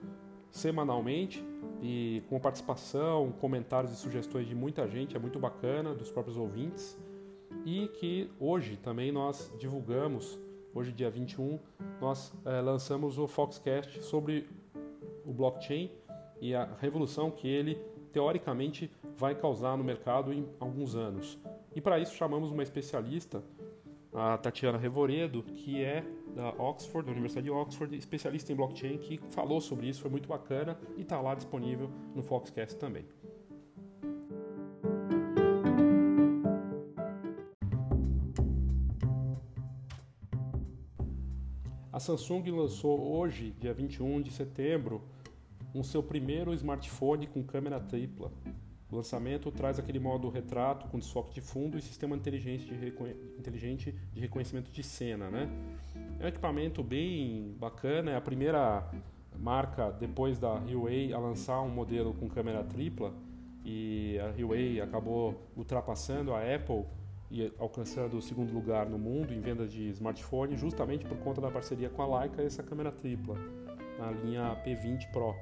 semanalmente 0.51 1.45
e 1.81 2.21
com 2.27 2.37
participação, 2.39 3.31
comentários 3.39 3.93
e 3.93 3.95
sugestões 3.95 4.47
de 4.47 4.55
muita 4.55 4.85
gente, 4.85 5.15
é 5.15 5.19
muito 5.19 5.39
bacana, 5.39 5.95
dos 5.95 6.11
próprios 6.11 6.35
ouvintes. 6.35 6.99
E 7.65 7.87
que 7.99 8.29
hoje 8.37 8.75
também 8.75 9.13
nós 9.13 9.49
divulgamos 9.57 10.37
hoje 10.73 10.91
dia 10.91 11.09
21, 11.09 11.57
nós 12.01 12.33
é, 12.43 12.59
lançamos 12.59 13.17
o 13.17 13.27
Foxcast 13.27 14.03
sobre 14.03 14.49
o 15.25 15.31
blockchain 15.31 15.89
e 16.41 16.53
a 16.53 16.65
revolução 16.79 17.31
que 17.31 17.47
ele 17.47 17.77
teoricamente 18.11 18.91
vai 19.17 19.35
causar 19.35 19.77
no 19.77 19.83
mercado 19.83 20.33
em 20.33 20.47
alguns 20.59 20.95
anos. 20.95 21.39
E 21.75 21.81
para 21.81 21.99
isso 21.99 22.15
chamamos 22.15 22.51
uma 22.51 22.63
especialista, 22.63 23.43
a 24.13 24.37
Tatiana 24.37 24.77
Revoredo, 24.77 25.43
que 25.43 25.83
é 25.83 26.03
da 26.35 26.49
Oxford, 26.49 27.05
da 27.05 27.11
Universidade 27.11 27.45
de 27.45 27.51
Oxford, 27.51 27.95
especialista 27.95 28.51
em 28.51 28.55
blockchain, 28.55 28.97
que 28.97 29.19
falou 29.29 29.61
sobre 29.61 29.87
isso, 29.87 30.01
foi 30.01 30.09
muito 30.09 30.27
bacana 30.27 30.77
e 30.97 31.01
está 31.01 31.19
lá 31.21 31.35
disponível 31.35 31.89
no 32.15 32.23
Foxcast 32.23 32.77
também. 32.77 33.05
A 41.91 41.99
Samsung 41.99 42.49
lançou 42.51 43.17
hoje, 43.17 43.53
dia 43.59 43.73
21 43.73 44.21
de 44.21 44.31
setembro, 44.31 45.01
um 45.73 45.83
seu 45.83 46.01
primeiro 46.01 46.53
smartphone 46.53 47.27
com 47.27 47.43
câmera 47.43 47.79
tripla. 47.79 48.31
O 48.91 48.95
lançamento 48.95 49.51
traz 49.51 49.77
aquele 49.77 49.99
modo 49.99 50.29
retrato 50.29 50.87
com 50.87 50.97
desfoque 50.97 51.31
de 51.31 51.41
fundo 51.41 51.77
e 51.77 51.81
sistema 51.81 52.15
inteligente 52.15 52.65
de, 52.65 52.93
inteligente 53.37 53.95
de 54.11 54.19
reconhecimento 54.19 54.71
de 54.71 54.81
cena. 54.81 55.29
Né? 55.29 55.47
É 56.19 56.25
um 56.25 56.27
equipamento 56.27 56.81
bem 56.81 57.55
bacana, 57.59 58.11
é 58.11 58.15
a 58.15 58.21
primeira 58.21 58.89
marca 59.37 59.91
depois 59.91 60.39
da 60.39 60.55
Huawei 60.55 61.13
a 61.13 61.19
lançar 61.19 61.61
um 61.61 61.69
modelo 61.69 62.13
com 62.15 62.27
câmera 62.27 62.63
tripla 62.63 63.13
e 63.63 64.17
a 64.19 64.29
Huawei 64.29 64.81
acabou 64.81 65.39
ultrapassando 65.55 66.33
a 66.33 66.39
Apple 66.39 66.83
e 67.29 67.51
alcançando 67.59 68.17
o 68.17 68.21
segundo 68.21 68.51
lugar 68.51 68.89
no 68.89 68.97
mundo 68.97 69.31
em 69.31 69.39
vendas 69.39 69.71
de 69.71 69.87
smartphone, 69.89 70.57
justamente 70.57 71.05
por 71.05 71.17
conta 71.19 71.39
da 71.39 71.51
parceria 71.51 71.89
com 71.89 72.01
a 72.01 72.21
Leica 72.21 72.41
e 72.41 72.45
essa 72.47 72.63
câmera 72.63 72.91
tripla, 72.91 73.35
na 73.99 74.09
linha 74.09 74.59
P20 74.65 75.11
Pro. 75.11 75.35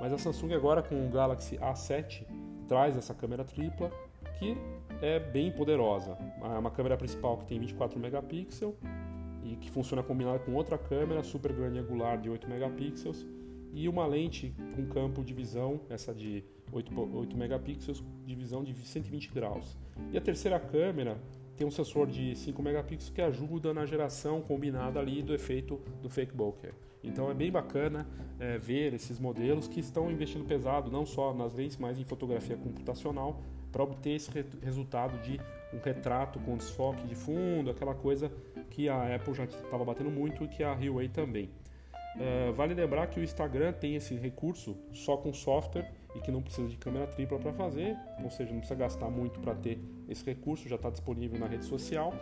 Mas 0.00 0.12
a 0.12 0.18
Samsung 0.18 0.54
agora 0.54 0.82
com 0.82 1.06
o 1.06 1.08
Galaxy 1.08 1.56
A7 1.56 2.24
traz 2.68 2.96
essa 2.96 3.14
câmera 3.14 3.44
tripla 3.44 3.90
que 4.38 4.56
é 5.02 5.18
bem 5.18 5.50
poderosa. 5.50 6.16
É 6.40 6.58
uma 6.58 6.70
câmera 6.70 6.96
principal 6.96 7.36
que 7.38 7.46
tem 7.46 7.58
24 7.58 7.98
megapixels 7.98 8.74
e 9.44 9.56
que 9.56 9.70
funciona 9.70 10.02
combinada 10.02 10.38
com 10.38 10.54
outra 10.54 10.78
câmera 10.78 11.22
super 11.22 11.52
grande 11.52 11.78
angular 11.78 12.16
de 12.18 12.30
8 12.30 12.48
megapixels 12.48 13.26
e 13.72 13.88
uma 13.88 14.06
lente 14.06 14.54
com 14.74 14.86
campo 14.86 15.24
de 15.24 15.34
visão, 15.34 15.80
essa 15.90 16.14
de 16.14 16.44
8, 16.72 16.92
8 17.16 17.36
megapixels, 17.36 18.02
de 18.24 18.34
visão 18.34 18.62
de 18.62 18.72
120 18.74 19.30
graus. 19.32 19.76
E 20.12 20.16
a 20.16 20.20
terceira 20.20 20.60
câmera 20.60 21.18
tem 21.56 21.66
um 21.66 21.70
sensor 21.70 22.06
de 22.06 22.36
5 22.36 22.62
megapixels 22.62 23.10
que 23.10 23.20
ajuda 23.20 23.74
na 23.74 23.84
geração 23.84 24.40
combinada 24.40 25.00
ali 25.00 25.22
do 25.22 25.34
efeito 25.34 25.80
do 26.00 26.08
fake 26.08 26.32
bokeh. 26.32 26.72
Então 27.02 27.30
é 27.30 27.34
bem 27.34 27.50
bacana 27.50 28.06
é, 28.38 28.58
ver 28.58 28.94
esses 28.94 29.18
modelos 29.18 29.68
que 29.68 29.80
estão 29.80 30.10
investindo 30.10 30.44
pesado 30.44 30.90
não 30.90 31.06
só 31.06 31.32
nas 31.32 31.54
lentes, 31.54 31.76
mas 31.76 31.98
em 31.98 32.04
fotografia 32.04 32.56
computacional 32.56 33.40
para 33.70 33.82
obter 33.82 34.16
esse 34.16 34.30
re 34.30 34.44
resultado 34.62 35.18
de 35.22 35.40
um 35.72 35.78
retrato 35.82 36.38
com 36.40 36.56
desfoque 36.56 37.06
de 37.06 37.14
fundo, 37.14 37.70
aquela 37.70 37.94
coisa 37.94 38.32
que 38.70 38.88
a 38.88 39.14
Apple 39.14 39.34
já 39.34 39.44
estava 39.44 39.84
batendo 39.84 40.10
muito 40.10 40.44
e 40.44 40.48
que 40.48 40.62
a 40.62 40.72
Huawei 40.72 41.08
também. 41.08 41.50
Uh, 42.16 42.52
vale 42.54 42.74
lembrar 42.74 43.06
que 43.08 43.20
o 43.20 43.22
Instagram 43.22 43.72
tem 43.72 43.94
esse 43.94 44.14
recurso 44.14 44.76
só 44.92 45.16
com 45.16 45.32
software 45.32 45.92
e 46.16 46.20
que 46.20 46.32
não 46.32 46.42
precisa 46.42 46.68
de 46.68 46.76
câmera 46.76 47.06
tripla 47.06 47.38
para 47.38 47.52
fazer, 47.52 47.96
ou 48.24 48.30
seja, 48.30 48.50
não 48.50 48.60
precisa 48.60 48.78
gastar 48.78 49.10
muito 49.10 49.38
para 49.40 49.54
ter 49.54 49.78
esse 50.08 50.24
recurso, 50.24 50.68
já 50.68 50.76
está 50.76 50.90
disponível 50.90 51.38
na 51.38 51.46
rede 51.46 51.64
social. 51.64 52.14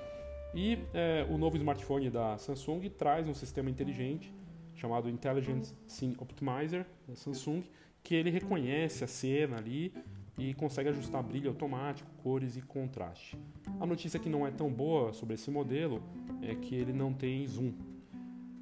E 0.55 0.79
é, 0.93 1.27
o 1.31 1.39
novo 1.39 1.57
smartphone 1.57 2.11
da 2.11 2.37
Samsung 2.37 2.91
traz 2.91 3.29
um 3.29 3.35
sistema 3.35 3.71
inteligente 3.71 4.35
chamado 4.77 5.09
Intelligent 5.09 5.73
Scene 5.87 6.17
Optimizer 6.19 6.87
da 7.09 7.17
Samsung, 7.17 7.63
que 8.03 8.15
ele 8.15 8.31
reconhece 8.31 9.03
a 9.03 9.07
cena 9.07 9.57
ali 9.57 9.93
e 10.39 10.55
consegue 10.55 10.91
ajustar 10.91 11.23
brilho 11.23 11.49
automático, 11.49 12.09
cores 12.23 12.57
e 12.57 12.63
contraste. 12.63 13.37
A 13.81 13.87
notícia 13.87 14.21
que 14.21 14.29
não 14.29 14.47
é 14.47 14.51
tão 14.51 14.71
boa 14.71 15.13
sobre 15.13 15.35
esse 15.35 15.51
modelo 15.51 16.03
é 16.43 16.55
que 16.55 16.75
ele 16.75 16.93
não 16.93 17.13
tem 17.13 17.47
zoom, 17.47 17.73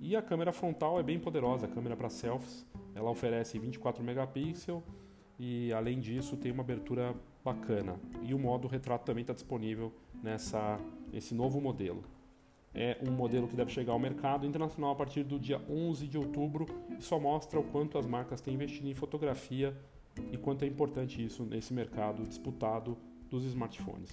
e 0.06 0.14
a 0.14 0.20
câmera 0.20 0.52
frontal 0.52 1.00
é 1.00 1.02
bem 1.02 1.18
poderosa, 1.18 1.64
a 1.64 1.68
câmera 1.68 1.96
para 1.96 2.10
selfies, 2.10 2.66
ela 2.94 3.10
oferece 3.10 3.58
24 3.58 4.04
megapixels 4.04 4.82
e 5.38 5.72
além 5.72 5.98
disso 5.98 6.36
tem 6.36 6.52
uma 6.52 6.62
abertura 6.62 7.14
bacana. 7.42 7.98
E 8.22 8.34
o 8.34 8.38
modo 8.38 8.68
retrato 8.68 9.06
também 9.06 9.22
está 9.22 9.32
disponível 9.32 9.90
nessa 10.22 10.78
esse 11.10 11.34
novo 11.34 11.58
modelo. 11.58 12.04
É 12.74 12.98
um 13.06 13.12
modelo 13.12 13.46
que 13.46 13.54
deve 13.54 13.70
chegar 13.70 13.92
ao 13.92 13.98
mercado 13.98 14.44
internacional 14.44 14.90
a 14.90 14.96
partir 14.96 15.22
do 15.22 15.38
dia 15.38 15.60
11 15.70 16.08
de 16.08 16.18
outubro 16.18 16.66
e 16.98 17.02
só 17.02 17.20
mostra 17.20 17.60
o 17.60 17.62
quanto 17.62 17.96
as 17.96 18.06
marcas 18.06 18.40
têm 18.40 18.54
investido 18.54 18.88
em 18.88 18.94
fotografia 18.94 19.76
e 20.32 20.36
quanto 20.36 20.64
é 20.64 20.66
importante 20.66 21.24
isso 21.24 21.44
nesse 21.44 21.72
mercado 21.72 22.24
disputado 22.24 22.98
dos 23.30 23.44
smartphones. 23.44 24.10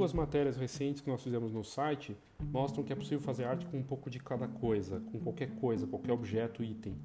duas 0.00 0.14
matérias 0.14 0.56
recentes 0.56 1.02
que 1.02 1.10
nós 1.10 1.22
fizemos 1.22 1.52
no 1.52 1.62
site 1.62 2.16
mostram 2.50 2.82
que 2.82 2.90
é 2.90 2.96
possível 2.96 3.20
fazer 3.20 3.44
arte 3.44 3.66
com 3.66 3.76
um 3.76 3.82
pouco 3.82 4.08
de 4.08 4.18
cada 4.18 4.48
coisa, 4.48 4.98
com 5.12 5.20
qualquer 5.20 5.50
coisa, 5.56 5.86
qualquer 5.86 6.12
objeto, 6.12 6.64
item. 6.64 6.96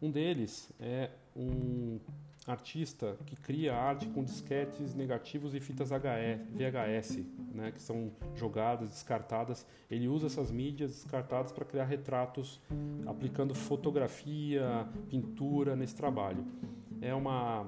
Um 0.00 0.10
deles 0.10 0.70
é 0.78 1.10
um 1.34 1.98
artista 2.46 3.16
que 3.26 3.34
cria 3.34 3.74
arte 3.74 4.06
com 4.08 4.22
disquetes 4.22 4.94
negativos 4.94 5.54
e 5.54 5.60
fitas 5.60 5.90
VHS, 5.90 7.24
né, 7.52 7.72
que 7.72 7.82
são 7.82 8.12
jogadas, 8.34 8.88
descartadas. 8.88 9.66
Ele 9.90 10.06
usa 10.06 10.26
essas 10.26 10.50
mídias 10.50 10.92
descartadas 10.92 11.50
para 11.50 11.64
criar 11.64 11.84
retratos, 11.84 12.60
aplicando 13.06 13.54
fotografia, 13.54 14.86
pintura 15.08 15.74
nesse 15.74 15.96
trabalho. 15.96 16.44
É 17.00 17.14
uma, 17.14 17.66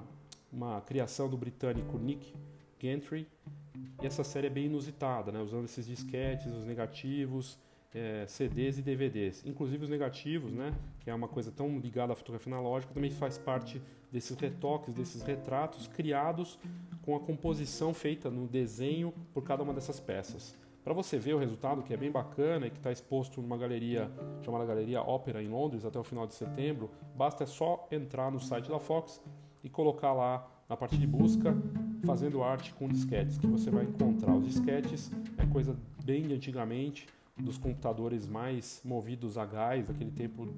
uma 0.53 0.81
criação 0.83 1.29
do 1.29 1.37
britânico 1.37 1.99
Nick 1.99 2.33
Gentry 2.81 3.27
e 4.01 4.07
essa 4.07 4.23
série 4.23 4.47
é 4.47 4.51
bem 4.51 4.67
inusitada, 4.67 5.33
né? 5.33 5.41
usando 5.41 5.65
esses 5.65 5.87
disquetes, 5.87 6.47
os 6.47 6.65
negativos, 6.65 7.59
é, 7.93 8.25
CDs 8.29 8.79
e 8.79 8.83
DVDs. 8.83 9.45
Inclusive 9.45 9.85
os 9.85 9.91
negativos, 9.91 10.53
né? 10.53 10.73
Que 11.09 11.11
é 11.11 11.15
uma 11.15 11.27
coisa 11.27 11.51
tão 11.51 11.79
ligada 11.79 12.13
à 12.13 12.17
fotografia 12.17 12.53
analógica, 12.53 12.93
também 12.93 13.11
faz 13.11 13.39
parte 13.39 13.81
desses 14.13 14.37
retoques, 14.37 14.93
desses 14.93 15.23
retratos 15.23 15.87
criados 15.87 16.59
com 17.01 17.17
a 17.17 17.21
composição 17.21 17.95
feita 17.95 18.31
no 18.31 18.47
desenho 18.47 19.15
por 19.33 19.43
cada 19.43 19.63
uma 19.63 19.73
dessas 19.73 19.99
peças. 19.99 20.55
Para 20.85 20.93
você 20.93 21.19
ver 21.19 21.33
o 21.33 21.39
resultado, 21.39 21.83
que 21.83 21.95
é 21.95 21.97
bem 21.97 22.11
bacana 22.11 22.67
e 22.67 22.71
que 22.71 22.77
está 22.77 22.93
exposto 22.93 23.41
numa 23.41 23.57
galeria 23.57 24.11
chamada 24.43 24.67
Galeria 24.67 25.01
Ópera 25.01 25.43
em 25.43 25.49
Londres 25.49 25.87
até 25.87 25.99
o 25.99 26.05
final 26.05 26.27
de 26.27 26.35
setembro, 26.35 26.91
basta 27.17 27.45
é 27.45 27.47
só 27.47 27.89
entrar 27.91 28.31
no 28.31 28.39
site 28.39 28.69
da 28.69 28.79
Fox 28.79 29.25
e 29.65 29.71
colocar 29.71 30.13
lá 30.13 30.47
na 30.69 30.77
parte 30.77 30.99
de 30.99 31.07
busca 31.07 31.57
fazendo 32.05 32.43
arte 32.43 32.75
com 32.75 32.87
disquetes, 32.87 33.39
que 33.39 33.47
você 33.47 33.71
vai 33.71 33.85
encontrar. 33.85 34.35
Os 34.35 34.45
disquetes 34.45 35.11
é 35.39 35.47
coisa 35.47 35.75
bem 36.05 36.25
de 36.25 36.35
antigamente, 36.35 37.07
dos 37.41 37.59
computadores 37.59 38.27
mais 38.27 38.81
movidos 38.85 39.39
a 39.39 39.47
gás, 39.47 39.87
daquele 39.87 40.11
tempo 40.11 40.49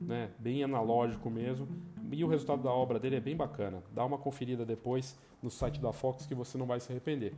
né, 0.00 0.30
bem 0.38 0.62
analógico 0.62 1.28
mesmo. 1.30 1.68
E 2.10 2.24
o 2.24 2.28
resultado 2.28 2.62
da 2.62 2.70
obra 2.70 2.98
dele 2.98 3.16
é 3.16 3.20
bem 3.20 3.36
bacana. 3.36 3.82
Dá 3.94 4.04
uma 4.04 4.16
conferida 4.16 4.64
depois 4.64 5.18
no 5.42 5.50
site 5.50 5.80
da 5.80 5.92
Fox 5.92 6.26
que 6.26 6.34
você 6.34 6.56
não 6.56 6.66
vai 6.66 6.80
se 6.80 6.90
arrepender. 6.90 7.34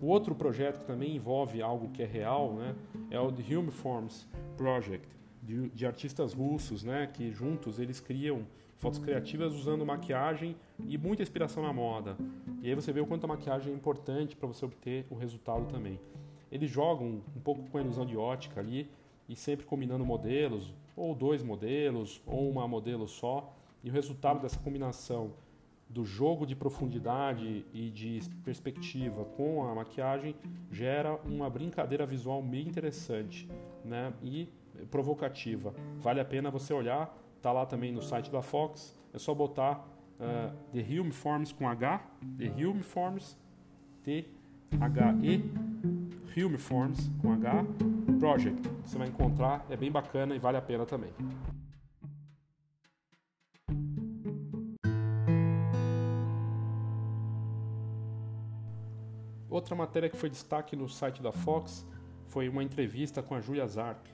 O 0.00 0.06
outro 0.06 0.34
projeto 0.34 0.80
que 0.80 0.86
também 0.86 1.16
envolve 1.16 1.60
algo 1.60 1.88
que 1.90 2.02
é 2.02 2.06
real 2.06 2.54
né, 2.54 2.74
é 3.10 3.18
o 3.18 3.30
The 3.32 3.56
Hume 3.56 3.70
Forms 3.70 4.26
Project, 4.56 5.08
de, 5.42 5.68
de 5.70 5.86
artistas 5.86 6.32
russos, 6.32 6.84
né, 6.84 7.08
que 7.12 7.30
juntos 7.32 7.78
eles 7.78 8.00
criam 8.00 8.46
fotos 8.76 9.00
criativas 9.00 9.52
usando 9.54 9.84
maquiagem 9.84 10.56
e 10.86 10.96
muita 10.96 11.22
inspiração 11.22 11.62
na 11.62 11.72
moda. 11.72 12.16
E 12.62 12.68
aí 12.68 12.74
você 12.74 12.92
vê 12.92 13.00
o 13.00 13.06
quanto 13.06 13.24
a 13.24 13.28
maquiagem 13.28 13.72
é 13.72 13.76
importante 13.76 14.36
para 14.36 14.46
você 14.46 14.64
obter 14.64 15.04
o 15.10 15.16
resultado 15.16 15.66
também. 15.66 15.98
Eles 16.50 16.70
jogam 16.70 17.22
um 17.36 17.40
pouco 17.40 17.62
com 17.70 17.78
a 17.78 17.80
ilusão 17.80 18.06
de 18.06 18.16
ótica 18.16 18.60
ali 18.60 18.90
e 19.28 19.36
sempre 19.36 19.66
combinando 19.66 20.04
modelos, 20.04 20.74
ou 20.96 21.14
dois 21.14 21.42
modelos, 21.42 22.20
ou 22.26 22.50
uma 22.50 22.66
modelo 22.66 23.06
só, 23.06 23.54
e 23.84 23.90
o 23.90 23.92
resultado 23.92 24.40
dessa 24.40 24.58
combinação 24.58 25.32
do 25.88 26.04
jogo 26.04 26.44
de 26.44 26.54
profundidade 26.54 27.64
e 27.72 27.90
de 27.90 28.20
perspectiva 28.44 29.24
com 29.24 29.66
a 29.66 29.74
maquiagem 29.74 30.34
gera 30.70 31.14
uma 31.24 31.48
brincadeira 31.48 32.04
visual 32.04 32.42
bem 32.42 32.66
interessante 32.66 33.48
né? 33.84 34.12
e 34.22 34.48
provocativa. 34.90 35.74
Vale 35.96 36.20
a 36.20 36.24
pena 36.24 36.50
você 36.50 36.74
olhar, 36.74 37.16
tá 37.40 37.52
lá 37.52 37.64
também 37.64 37.90
no 37.92 38.02
site 38.02 38.30
da 38.30 38.42
Fox, 38.42 38.94
é 39.14 39.18
só 39.18 39.34
botar 39.34 39.86
uh, 40.18 40.54
The 40.72 40.80
Hume 40.80 41.12
Forms 41.12 41.52
com 41.52 41.66
H, 41.66 42.02
The 42.36 42.48
Hume 42.48 42.82
Forms, 42.82 43.36
T-H-E, 44.02 45.44
Hume 46.36 46.58
Forms 46.58 47.10
com 47.20 47.32
H, 47.32 47.64
Project. 48.18 48.62
Você 48.84 48.98
vai 48.98 49.08
encontrar, 49.08 49.66
é 49.68 49.76
bem 49.76 49.90
bacana 49.90 50.34
e 50.34 50.38
vale 50.38 50.56
a 50.56 50.62
pena 50.62 50.86
também. 50.86 51.10
Outra 59.48 59.74
matéria 59.74 60.08
que 60.08 60.16
foi 60.16 60.30
destaque 60.30 60.76
no 60.76 60.88
site 60.88 61.20
da 61.20 61.32
Fox 61.32 61.84
foi 62.26 62.48
uma 62.48 62.62
entrevista 62.62 63.22
com 63.22 63.34
a 63.34 63.40
Julia 63.40 63.66
Zarp. 63.66 64.06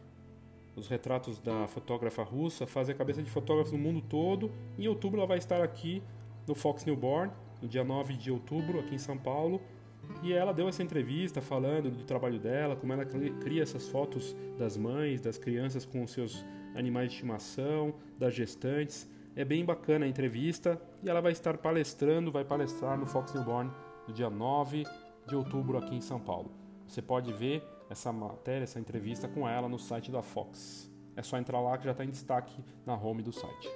Os 0.76 0.88
retratos 0.88 1.38
da 1.38 1.68
fotógrafa 1.68 2.22
russa 2.22 2.66
fazem 2.66 2.94
a 2.94 2.98
cabeça 2.98 3.22
de 3.22 3.30
fotógrafos 3.30 3.72
no 3.72 3.78
mundo 3.78 4.00
todo. 4.00 4.50
Em 4.78 4.88
outubro 4.88 5.18
ela 5.18 5.26
vai 5.26 5.38
estar 5.38 5.62
aqui 5.62 6.02
no 6.46 6.54
Fox 6.54 6.84
Newborn, 6.84 7.32
no 7.60 7.68
dia 7.68 7.84
9 7.84 8.14
de 8.14 8.30
outubro, 8.30 8.80
aqui 8.80 8.94
em 8.94 8.98
São 8.98 9.18
Paulo. 9.18 9.60
E 10.22 10.32
ela 10.32 10.52
deu 10.52 10.68
essa 10.68 10.82
entrevista 10.82 11.40
falando 11.40 11.90
do 11.90 12.04
trabalho 12.04 12.38
dela, 12.38 12.76
como 12.76 12.92
ela 12.92 13.04
cria 13.04 13.62
essas 13.62 13.88
fotos 13.88 14.34
das 14.58 14.76
mães, 14.76 15.20
das 15.20 15.36
crianças 15.36 15.84
com 15.84 16.06
seus 16.06 16.44
animais 16.74 17.08
de 17.08 17.14
estimação, 17.14 17.94
das 18.18 18.34
gestantes. 18.34 19.08
É 19.36 19.44
bem 19.44 19.64
bacana 19.64 20.06
a 20.06 20.08
entrevista 20.08 20.80
e 21.02 21.10
ela 21.10 21.20
vai 21.20 21.32
estar 21.32 21.58
palestrando, 21.58 22.30
vai 22.30 22.44
palestrar 22.44 22.98
no 22.98 23.06
Fox 23.06 23.34
Newborn 23.34 23.70
no 24.06 24.14
dia 24.14 24.30
9 24.30 24.84
de 25.26 25.34
outubro 25.34 25.78
aqui 25.78 25.94
em 25.94 26.00
São 26.00 26.20
Paulo. 26.20 26.50
Você 26.86 27.02
pode 27.02 27.32
ver 27.32 27.62
essa 27.90 28.12
matéria, 28.12 28.64
essa 28.64 28.78
entrevista 28.78 29.28
com 29.28 29.48
ela 29.48 29.68
no 29.68 29.78
site 29.78 30.10
da 30.10 30.22
Fox. 30.22 30.90
É 31.16 31.22
só 31.22 31.38
entrar 31.38 31.60
lá 31.60 31.76
que 31.78 31.84
já 31.84 31.92
está 31.92 32.04
em 32.04 32.10
destaque 32.10 32.62
na 32.84 32.94
home 32.94 33.22
do 33.22 33.32
site. 33.32 33.68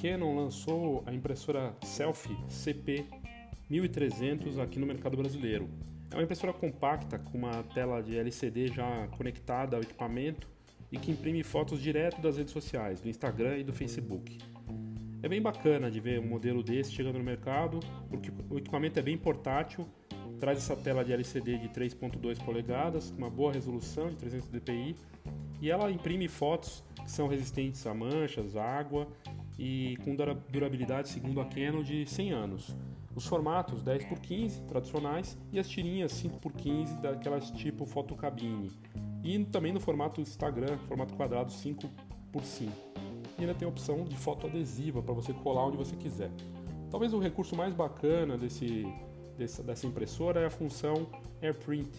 Canon 0.00 0.34
lançou 0.34 1.02
a 1.04 1.12
impressora 1.12 1.76
Selfie 1.82 2.34
CP 2.48 3.04
1300 3.68 4.58
aqui 4.58 4.78
no 4.78 4.86
mercado 4.86 5.14
brasileiro. 5.14 5.68
É 6.10 6.14
uma 6.14 6.22
impressora 6.22 6.54
compacta 6.54 7.18
com 7.18 7.36
uma 7.36 7.62
tela 7.74 8.02
de 8.02 8.16
LCD 8.16 8.68
já 8.68 9.06
conectada 9.08 9.76
ao 9.76 9.82
equipamento 9.82 10.48
e 10.90 10.98
que 10.98 11.10
imprime 11.10 11.42
fotos 11.42 11.82
direto 11.82 12.20
das 12.20 12.38
redes 12.38 12.52
sociais, 12.52 13.00
do 13.00 13.10
Instagram 13.10 13.58
e 13.58 13.64
do 13.64 13.74
Facebook. 13.74 14.38
É 15.22 15.28
bem 15.28 15.40
bacana 15.40 15.90
de 15.90 16.00
ver 16.00 16.18
um 16.18 16.26
modelo 16.26 16.62
desse 16.62 16.92
chegando 16.92 17.18
no 17.18 17.24
mercado, 17.24 17.78
porque 18.08 18.32
o 18.48 18.56
equipamento 18.56 18.98
é 18.98 19.02
bem 19.02 19.18
portátil, 19.18 19.86
traz 20.40 20.56
essa 20.56 20.74
tela 20.74 21.04
de 21.04 21.12
LCD 21.12 21.58
de 21.58 21.68
3.2 21.68 22.42
polegadas, 22.42 23.10
com 23.10 23.18
uma 23.18 23.30
boa 23.30 23.52
resolução 23.52 24.08
de 24.08 24.16
300 24.16 24.48
dpi, 24.48 24.96
e 25.60 25.70
ela 25.70 25.90
imprime 25.90 26.26
fotos 26.26 26.82
que 27.04 27.10
são 27.10 27.28
resistentes 27.28 27.86
a 27.86 27.92
manchas, 27.92 28.56
água 28.56 29.06
e 29.62 29.98
com 29.98 30.16
durabilidade, 30.16 31.10
segundo 31.10 31.38
a 31.38 31.44
Canon, 31.44 31.82
de 31.82 32.06
100 32.06 32.32
anos. 32.32 32.74
Os 33.14 33.26
formatos 33.26 33.82
10x15 33.82 34.64
tradicionais 34.64 35.36
e 35.52 35.58
as 35.58 35.68
tirinhas 35.68 36.12
5x15 36.12 36.98
daquelas 37.02 37.50
tipo 37.50 37.84
fotocabine 37.84 38.70
e 39.22 39.38
também 39.44 39.70
no 39.70 39.78
formato 39.78 40.18
Instagram, 40.18 40.78
formato 40.88 41.12
quadrado 41.14 41.52
5 41.52 41.90
por 42.32 42.42
5 42.42 42.72
E 43.36 43.42
ainda 43.42 43.54
tem 43.54 43.66
a 43.66 43.68
opção 43.68 44.04
de 44.04 44.16
foto 44.16 44.46
adesiva 44.46 45.02
para 45.02 45.12
você 45.12 45.34
colar 45.34 45.66
onde 45.66 45.76
você 45.76 45.94
quiser. 45.94 46.30
Talvez 46.90 47.12
o 47.12 47.18
recurso 47.18 47.54
mais 47.54 47.74
bacana 47.74 48.38
desse, 48.38 48.86
dessa, 49.36 49.62
dessa 49.62 49.86
impressora 49.86 50.40
é 50.40 50.46
a 50.46 50.50
função 50.50 51.06
AirPrint, 51.42 51.90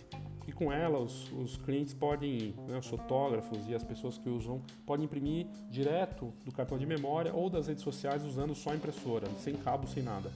e 0.47 0.51
com 0.51 0.71
ela 0.71 0.99
os, 0.99 1.32
os 1.32 1.58
clientes 1.58 1.93
podem, 1.93 2.54
né, 2.67 2.77
os 2.77 2.88
fotógrafos 2.88 3.67
e 3.67 3.75
as 3.75 3.84
pessoas 3.84 4.17
que 4.17 4.30
usam, 4.30 4.62
podem 4.86 5.06
imprimir 5.06 5.47
direto 5.69 6.34
do 6.43 6.51
cartão 6.51 6.77
de 6.77 6.86
memória 6.86 7.34
ou 7.34 7.49
das 7.49 7.67
redes 7.67 7.84
sociais 7.84 8.25
usando 8.25 8.56
só 8.56 8.71
a 8.71 8.75
impressora, 8.75 9.27
sem 9.38 9.56
cabo, 9.56 9.88
sem 9.88 10.01
nada 10.01 10.32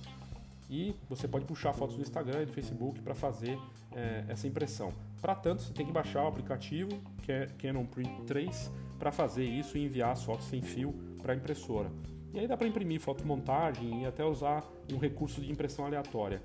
e 0.69 0.95
você 1.07 1.27
pode 1.27 1.45
puxar 1.45 1.73
fotos 1.73 1.95
do 1.95 2.01
Instagram 2.01 2.43
e 2.43 2.45
do 2.45 2.53
Facebook 2.53 2.99
para 3.01 3.13
fazer 3.13 3.57
é, 3.91 4.25
essa 4.27 4.47
impressão. 4.47 4.91
Para 5.21 5.35
tanto, 5.35 5.61
você 5.61 5.73
tem 5.73 5.85
que 5.85 5.91
baixar 5.91 6.23
o 6.23 6.27
aplicativo 6.27 6.89
é 7.27 7.47
Canon 7.57 7.85
Print 7.85 8.21
3 8.27 8.71
para 8.99 9.11
fazer 9.11 9.45
isso 9.45 9.77
e 9.77 9.85
enviar 9.85 10.11
as 10.11 10.23
fotos 10.23 10.45
sem 10.45 10.61
fio 10.61 10.93
para 11.21 11.33
a 11.33 11.35
impressora. 11.35 11.91
E 12.33 12.39
aí 12.39 12.47
dá 12.47 12.55
para 12.55 12.67
imprimir 12.67 12.99
fotomontagem 12.99 14.03
e 14.03 14.05
até 14.05 14.23
usar 14.23 14.63
um 14.93 14.97
recurso 14.97 15.41
de 15.41 15.51
impressão 15.51 15.85
aleatória. 15.85 16.41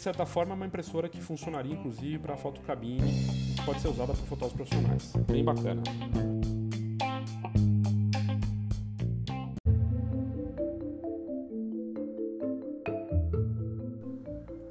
De 0.00 0.04
certa 0.04 0.24
forma, 0.24 0.54
é 0.54 0.56
uma 0.56 0.64
impressora 0.64 1.10
que 1.10 1.20
funcionaria 1.20 1.74
inclusive 1.74 2.18
para 2.20 2.34
fotocabine, 2.34 3.12
que 3.54 3.62
pode 3.66 3.82
ser 3.82 3.88
usada 3.88 4.14
por 4.14 4.24
fotógrafos 4.24 4.54
profissionais. 4.54 5.12
Bem 5.30 5.44
bacana. 5.44 5.82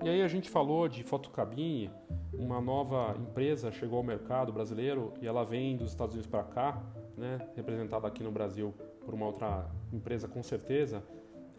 E 0.04 0.10
aí 0.10 0.24
a 0.24 0.28
gente 0.28 0.50
falou 0.50 0.90
de 0.90 1.04
fotocabine, 1.04 1.92
uma 2.34 2.60
nova 2.60 3.16
empresa 3.20 3.72
chegou 3.72 4.00
ao 4.00 4.04
mercado 4.04 4.52
brasileiro 4.52 5.14
e 5.22 5.28
ela 5.28 5.46
vem 5.46 5.78
dos 5.78 5.92
Estados 5.92 6.16
Unidos 6.16 6.28
para 6.28 6.44
cá, 6.44 6.82
né, 7.16 7.38
representada 7.56 8.08
aqui 8.08 8.24
no 8.24 8.32
Brasil 8.32 8.74
por 9.06 9.14
uma 9.14 9.28
outra 9.28 9.70
empresa 9.94 10.28
com 10.28 10.42
certeza, 10.42 11.04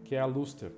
que 0.03 0.17
é 0.17 0.19
a 0.19 0.27
Luster. 0.27 0.73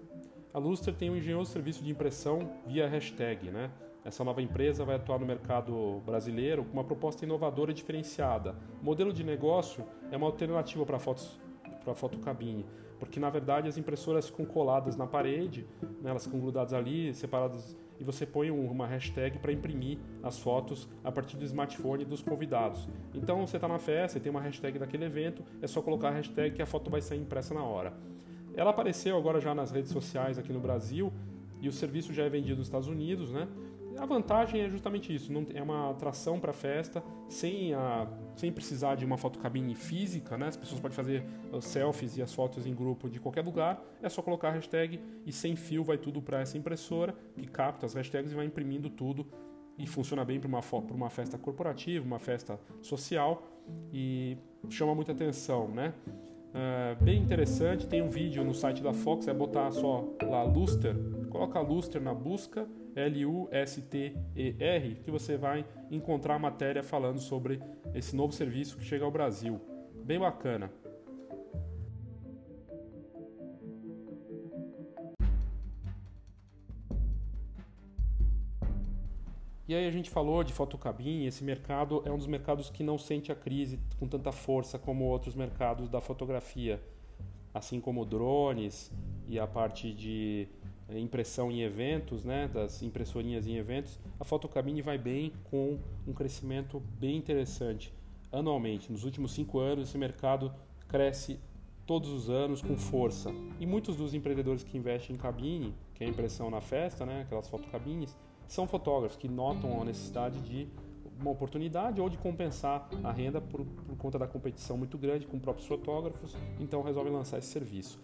A 0.55 0.59
Luster 0.59 0.93
tem 0.95 1.09
um 1.09 1.17
engenhoso 1.17 1.51
serviço 1.51 1.83
de 1.83 1.91
impressão 1.91 2.53
via 2.67 2.87
hashtag, 2.87 3.51
né? 3.51 3.71
Essa 4.05 4.23
nova 4.23 4.43
empresa 4.43 4.85
vai 4.85 4.97
atuar 4.97 5.19
no 5.19 5.25
mercado 5.25 6.03
brasileiro 6.05 6.63
com 6.63 6.75
uma 6.75 6.85
proposta 6.85 7.25
inovadora 7.25 7.71
e 7.71 7.75
diferenciada. 7.75 8.55
O 8.83 8.85
modelo 8.85 9.15
de 9.15 9.25
negócio 9.25 9.83
é 10.11 10.17
uma 10.17 10.27
alternativa 10.27 10.85
para 10.85 10.99
fotos 10.99 11.41
para 11.83 11.95
fotocabine, 11.95 12.67
porque 13.01 13.19
na 13.19 13.31
verdade 13.31 13.67
as 13.67 13.79
impressoras 13.79 14.27
ficam 14.27 14.45
coladas 14.45 14.95
na 14.95 15.07
parede, 15.07 15.67
né, 16.03 16.11
elas 16.11 16.25
ficam 16.25 16.39
grudadas 16.39 16.75
ali, 16.75 17.15
separadas, 17.15 17.77
e 17.99 18.05
você 18.05 18.27
põe 18.27 18.51
uma 18.51 18.87
hashtag 18.87 19.39
para 19.39 19.53
imprimir 19.53 19.99
as 20.23 20.39
fotos 20.39 20.87
a 21.03 21.11
partir 21.11 21.37
do 21.37 21.45
smartphone 21.45 22.05
dos 22.05 22.23
convidados. 22.23 22.89
Então 23.15 23.45
você 23.45 23.57
está 23.57 23.67
na 23.67 23.79
festa, 23.79 24.21
tem 24.21 24.31
uma 24.31 24.41
hashtag 24.41 24.79
daquele 24.79 25.07
evento, 25.07 25.43
é 25.63 25.67
só 25.67 25.81
colocar 25.81 26.09
a 26.09 26.13
hashtag 26.13 26.55
que 26.55 26.63
a 26.63 26.67
foto 26.67 26.91
vai 26.91 27.01
sair 27.01 27.21
impressa 27.21 27.55
na 27.55 27.65
hora. 27.65 27.95
Ela 28.55 28.71
apareceu 28.71 29.17
agora 29.17 29.41
já 29.41 29.55
nas 29.55 29.71
redes 29.71 29.91
sociais 29.91 30.39
aqui 30.39 30.53
no 30.53 30.61
Brasil 30.61 31.13
e 31.61 31.69
o 31.69 31.73
serviço 31.73 32.13
já 32.13 32.25
é 32.25 32.29
vendido 32.29 32.59
nos 32.59 32.67
Estados 32.67 32.89
Unidos, 32.89 33.33
né? 33.33 33.49
A 33.99 34.07
vantagem 34.07 34.63
é 34.63 34.69
justamente 34.69 35.15
isso, 35.15 35.33
não, 35.33 35.47
é 35.53 35.63
uma 35.63 35.91
atração 35.91 36.41
para 36.41 36.51
a 36.51 36.55
festa, 36.55 37.03
sem, 37.29 37.75
a, 37.75 38.09
sem 38.35 38.51
precisar 38.51 38.95
de 38.95 39.05
uma 39.05 39.19
fotocabine 39.19 39.75
física, 39.75 40.37
né? 40.39 40.49
As 40.49 40.57
pessoas 40.57 40.81
podem 40.81 40.97
fazer 40.97 41.25
os 41.53 41.65
selfies 41.67 42.17
e 42.17 42.23
as 42.23 42.33
fotos 42.33 42.67
em 42.67 42.75
grupo 42.75 43.09
de 43.09 43.21
qualquer 43.21 43.45
lugar, 43.45 43.83
é 44.03 44.09
só 44.09 44.23
colocar 44.23 44.49
a 44.49 44.53
hashtag 44.53 44.99
e 45.27 45.33
sem 45.33 45.55
fio 45.55 45.85
vai 45.85 45.99
tudo 45.99 46.23
para 46.23 46.41
essa 46.41 46.57
impressora 46.57 47.15
que 47.37 47.47
capta 47.47 47.85
as 47.87 47.95
hashtags 47.95 48.33
e 48.33 48.35
vai 48.35 48.47
imprimindo 48.47 48.89
tudo 48.89 49.27
e 49.79 49.87
funciona 49.87 50.25
bem 50.25 50.41
para 50.41 50.49
uma, 50.49 50.61
uma 50.91 51.11
festa 51.11 51.37
corporativa, 51.39 52.05
uma 52.05 52.19
festa 52.19 52.59
social 52.81 53.43
e 53.93 54.37
chama 54.71 54.95
muita 54.95 55.13
atenção, 55.13 55.69
né? 55.69 55.95
É, 56.55 56.97
bem 57.01 57.23
interessante. 57.23 57.87
Tem 57.87 58.03
um 58.03 58.09
vídeo 58.09 58.45
no 58.45 58.55
site 58.55 58.83
da 58.83 58.93
Fox, 58.93 59.29
é 59.29 59.35
botar 59.35 59.71
só 59.71 60.09
lá 60.23 60.43
Luster, 60.43 60.95
coloca 61.31 61.61
Luster 61.61 62.01
na 62.01 62.13
busca, 62.13 62.67
L-U-S-T-E-R, 62.95 64.95
que 65.03 65.11
você 65.11 65.37
vai 65.37 65.65
encontrar 65.91 66.39
matéria 66.39 66.83
falando 66.83 67.19
sobre 67.19 67.61
esse 67.95 68.15
novo 68.15 68.33
serviço 68.33 68.77
que 68.77 68.85
chega 68.85 69.05
ao 69.05 69.11
Brasil. 69.11 69.61
Bem 70.05 70.19
bacana. 70.19 70.71
E 79.69 79.75
aí 79.75 79.87
a 79.87 79.91
gente 79.93 80.11
falou 80.11 80.43
de 80.43 80.53
fotocabine, 80.53 81.27
esse 81.27 81.45
mercado 81.45 82.03
é 82.05 82.11
um 82.11 82.19
dos 82.19 82.27
mercados 82.27 82.69
que 82.69 82.83
não 82.83 82.99
sente 82.99 83.31
a 83.31 83.35
crise 83.35 83.79
com 83.99 84.09
tanta 84.09 84.33
força 84.33 84.77
como 84.77 85.05
outros 85.05 85.37
mercados 85.37 85.89
da 85.89 86.01
fotografia, 86.01 86.83
assim 87.55 87.81
como 87.81 88.05
drones 88.05 88.91
e 89.29 89.39
a 89.39 89.47
parte 89.47 89.93
de 89.93 90.49
eh, 90.89 90.99
impressão 90.99 91.51
em 91.51 91.63
eventos, 91.63 92.25
né, 92.25 92.49
das 92.49 92.83
impressorinhas 92.83 93.47
em 93.47 93.57
eventos, 93.57 94.01
a 94.19 94.25
fotocabine 94.25 94.83
vai 94.83 94.99
bem 94.99 95.33
com 95.45 95.79
um 96.09 96.13
crescimento 96.13 96.83
bem 96.99 97.17
interessante 97.17 97.95
anualmente. 98.33 98.91
Nos 98.91 99.05
últimos 99.05 99.33
cinco 99.33 99.61
anos 99.61 99.89
esse 99.89 99.99
mercado 99.99 100.53
cresce 100.89 101.39
todos 101.87 102.11
os 102.11 102.29
anos 102.29 102.63
com 102.63 102.77
força. 102.77 103.33
E 103.61 103.67
muitos 103.67 103.97
dos 103.97 104.13
empreendedores 104.13 104.65
que 104.65 104.77
investem 104.77 105.15
em 105.15 105.19
cabine, 105.19 105.75
que 105.95 106.03
é 106.03 106.07
a 106.07 106.11
impressão 106.11 106.51
na 106.51 106.61
festa, 106.61 107.07
né, 107.07 107.23
aquelas 107.23 107.49
fotocabines, 107.49 108.17
são 108.47 108.67
fotógrafos 108.67 109.17
que 109.17 109.29
notam 109.29 109.81
a 109.81 109.85
necessidade 109.85 110.41
de 110.41 110.69
uma 111.21 111.31
oportunidade 111.31 112.01
ou 112.01 112.09
de 112.09 112.19
compensar 112.19 112.89
a 113.03 113.13
renda 113.13 113.41
por, 113.41 113.65
por 113.65 113.97
conta 113.97 114.19
da 114.19 114.27
competição 114.27 114.77
muito 114.77 114.99
grande 114.99 115.27
com 115.27 115.39
próprios 115.39 115.67
fotógrafos, 115.67 116.37
então 116.59 116.83
resolvem 116.83 117.13
lançar 117.13 117.39
esse 117.39 117.49
serviço. 117.49 118.01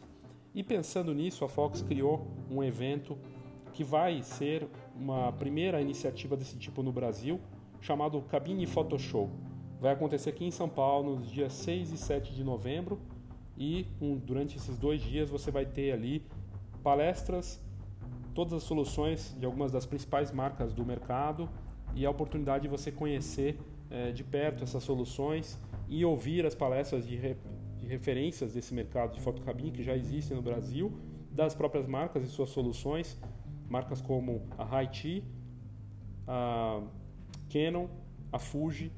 E 0.55 0.62
pensando 0.62 1.12
nisso, 1.12 1.44
a 1.44 1.48
Fox 1.48 1.83
criou 1.83 2.27
um 2.51 2.62
evento 2.62 3.18
que 3.72 3.85
vai 3.85 4.22
ser 4.22 4.66
uma 4.96 5.33
primeira 5.33 5.81
iniciativa 5.81 6.37
desse 6.37 6.57
tipo 6.57 6.83
no 6.83 6.92
Brasil, 6.92 7.40
chamado 7.81 8.20
Cabine 8.22 8.66
Photoshow. 8.66 9.31
Vai 9.81 9.92
acontecer 9.92 10.31
aqui 10.31 10.44
em 10.44 10.51
São 10.51 10.68
Paulo 10.68 11.16
nos 11.16 11.31
dias 11.31 11.53
6 11.53 11.92
e 11.92 11.98
7 11.98 12.35
de 12.35 12.42
novembro 12.42 12.98
e 13.57 13.87
um, 14.01 14.16
durante 14.16 14.57
esses 14.57 14.77
dois 14.77 15.01
dias 15.01 15.31
você 15.31 15.51
vai 15.51 15.66
ter 15.66 15.92
ali 15.92 16.24
palestras 16.83 17.61
todas 18.38 18.55
as 18.55 18.62
soluções 18.62 19.37
de 19.37 19.44
algumas 19.44 19.72
das 19.72 19.85
principais 19.85 20.31
marcas 20.31 20.72
do 20.72 20.87
mercado 20.87 21.48
e 21.92 22.07
a 22.07 22.11
oportunidade 22.11 22.62
de 22.62 22.68
você 22.68 22.92
conhecer 22.92 23.59
é, 23.90 24.12
de 24.12 24.22
perto 24.22 24.62
essas 24.62 24.85
soluções 24.85 25.59
e 25.88 26.05
ouvir 26.05 26.46
as 26.46 26.55
palestras 26.55 27.05
de, 27.05 27.16
re, 27.16 27.37
de 27.81 27.88
referências 27.88 28.55
desse 28.55 28.72
mercado 28.72 29.14
de 29.14 29.20
fotocabine 29.20 29.72
que 29.72 29.83
já 29.83 29.96
existem 29.96 30.37
no 30.37 30.42
Brasil, 30.44 30.92
das 31.33 31.53
próprias 31.53 31.88
marcas 31.88 32.22
e 32.22 32.29
suas 32.29 32.51
soluções, 32.51 33.20
marcas 33.68 34.01
como 34.01 34.46
a 34.57 34.77
Haiti, 34.77 35.24
a 36.24 36.81
Canon, 37.53 37.88
a 38.31 38.38
Fuji, 38.38 38.92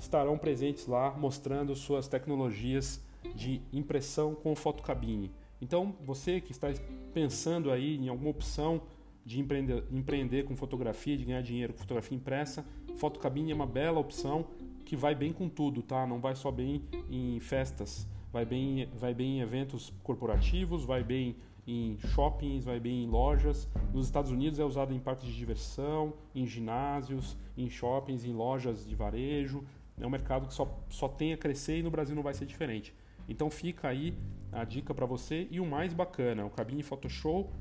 estarão 0.00 0.36
presentes 0.36 0.88
lá 0.88 1.12
mostrando 1.12 1.76
suas 1.76 2.08
tecnologias 2.08 3.00
de 3.36 3.62
impressão 3.72 4.34
com 4.34 4.52
fotocabine. 4.56 5.30
Então, 5.64 5.96
você 6.04 6.42
que 6.42 6.52
está 6.52 6.68
pensando 7.14 7.70
aí 7.70 7.96
em 7.96 8.08
alguma 8.10 8.28
opção 8.28 8.82
de 9.24 9.40
empreender, 9.40 9.82
empreender 9.90 10.44
com 10.44 10.54
fotografia, 10.54 11.16
de 11.16 11.24
ganhar 11.24 11.40
dinheiro 11.40 11.72
com 11.72 11.78
fotografia 11.78 12.14
impressa, 12.14 12.66
fotocabine 12.96 13.50
é 13.50 13.54
uma 13.54 13.66
bela 13.66 13.98
opção 13.98 14.46
que 14.84 14.94
vai 14.94 15.14
bem 15.14 15.32
com 15.32 15.48
tudo, 15.48 15.82
tá? 15.82 16.06
Não 16.06 16.20
vai 16.20 16.34
só 16.34 16.50
bem 16.50 16.82
em 17.10 17.40
festas, 17.40 18.06
vai 18.30 18.44
bem, 18.44 18.90
vai 18.94 19.14
bem 19.14 19.38
em 19.38 19.40
eventos 19.40 19.90
corporativos, 20.02 20.84
vai 20.84 21.02
bem 21.02 21.34
em 21.66 21.96
shoppings, 22.08 22.62
vai 22.62 22.78
bem 22.78 23.04
em 23.04 23.08
lojas. 23.08 23.66
Nos 23.90 24.04
Estados 24.04 24.30
Unidos 24.30 24.58
é 24.58 24.64
usado 24.66 24.92
em 24.92 25.00
parques 25.00 25.24
de 25.24 25.34
diversão, 25.34 26.12
em 26.34 26.46
ginásios, 26.46 27.38
em 27.56 27.70
shoppings, 27.70 28.26
em 28.26 28.34
lojas 28.34 28.86
de 28.86 28.94
varejo. 28.94 29.64
É 29.98 30.06
um 30.06 30.10
mercado 30.10 30.46
que 30.46 30.52
só, 30.52 30.78
só 30.90 31.08
tem 31.08 31.32
a 31.32 31.38
crescer 31.38 31.78
e 31.78 31.82
no 31.82 31.90
Brasil 31.90 32.14
não 32.14 32.22
vai 32.22 32.34
ser 32.34 32.44
diferente. 32.44 32.92
Então 33.26 33.48
fica 33.48 33.88
aí 33.88 34.14
a 34.54 34.64
dica 34.64 34.94
para 34.94 35.06
você 35.06 35.48
e 35.50 35.60
o 35.60 35.66
mais 35.66 35.92
bacana, 35.92 36.44
o 36.44 36.50
Cabine 36.50 36.82
Photoshop 36.82 37.52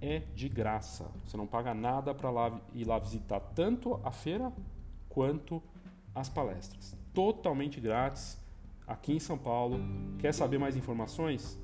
é 0.00 0.20
de 0.34 0.48
graça. 0.48 1.10
Você 1.24 1.36
não 1.36 1.46
paga 1.46 1.74
nada 1.74 2.14
para 2.14 2.30
lá 2.30 2.60
ir 2.74 2.84
lá 2.84 2.98
visitar 2.98 3.40
tanto 3.40 4.00
a 4.04 4.10
feira 4.10 4.52
quanto 5.08 5.62
as 6.14 6.28
palestras. 6.28 6.96
Totalmente 7.12 7.80
grátis 7.80 8.40
aqui 8.86 9.12
em 9.12 9.20
São 9.20 9.38
Paulo. 9.38 9.78
Quer 10.18 10.32
saber 10.32 10.58
mais 10.58 10.76
informações? 10.76 11.60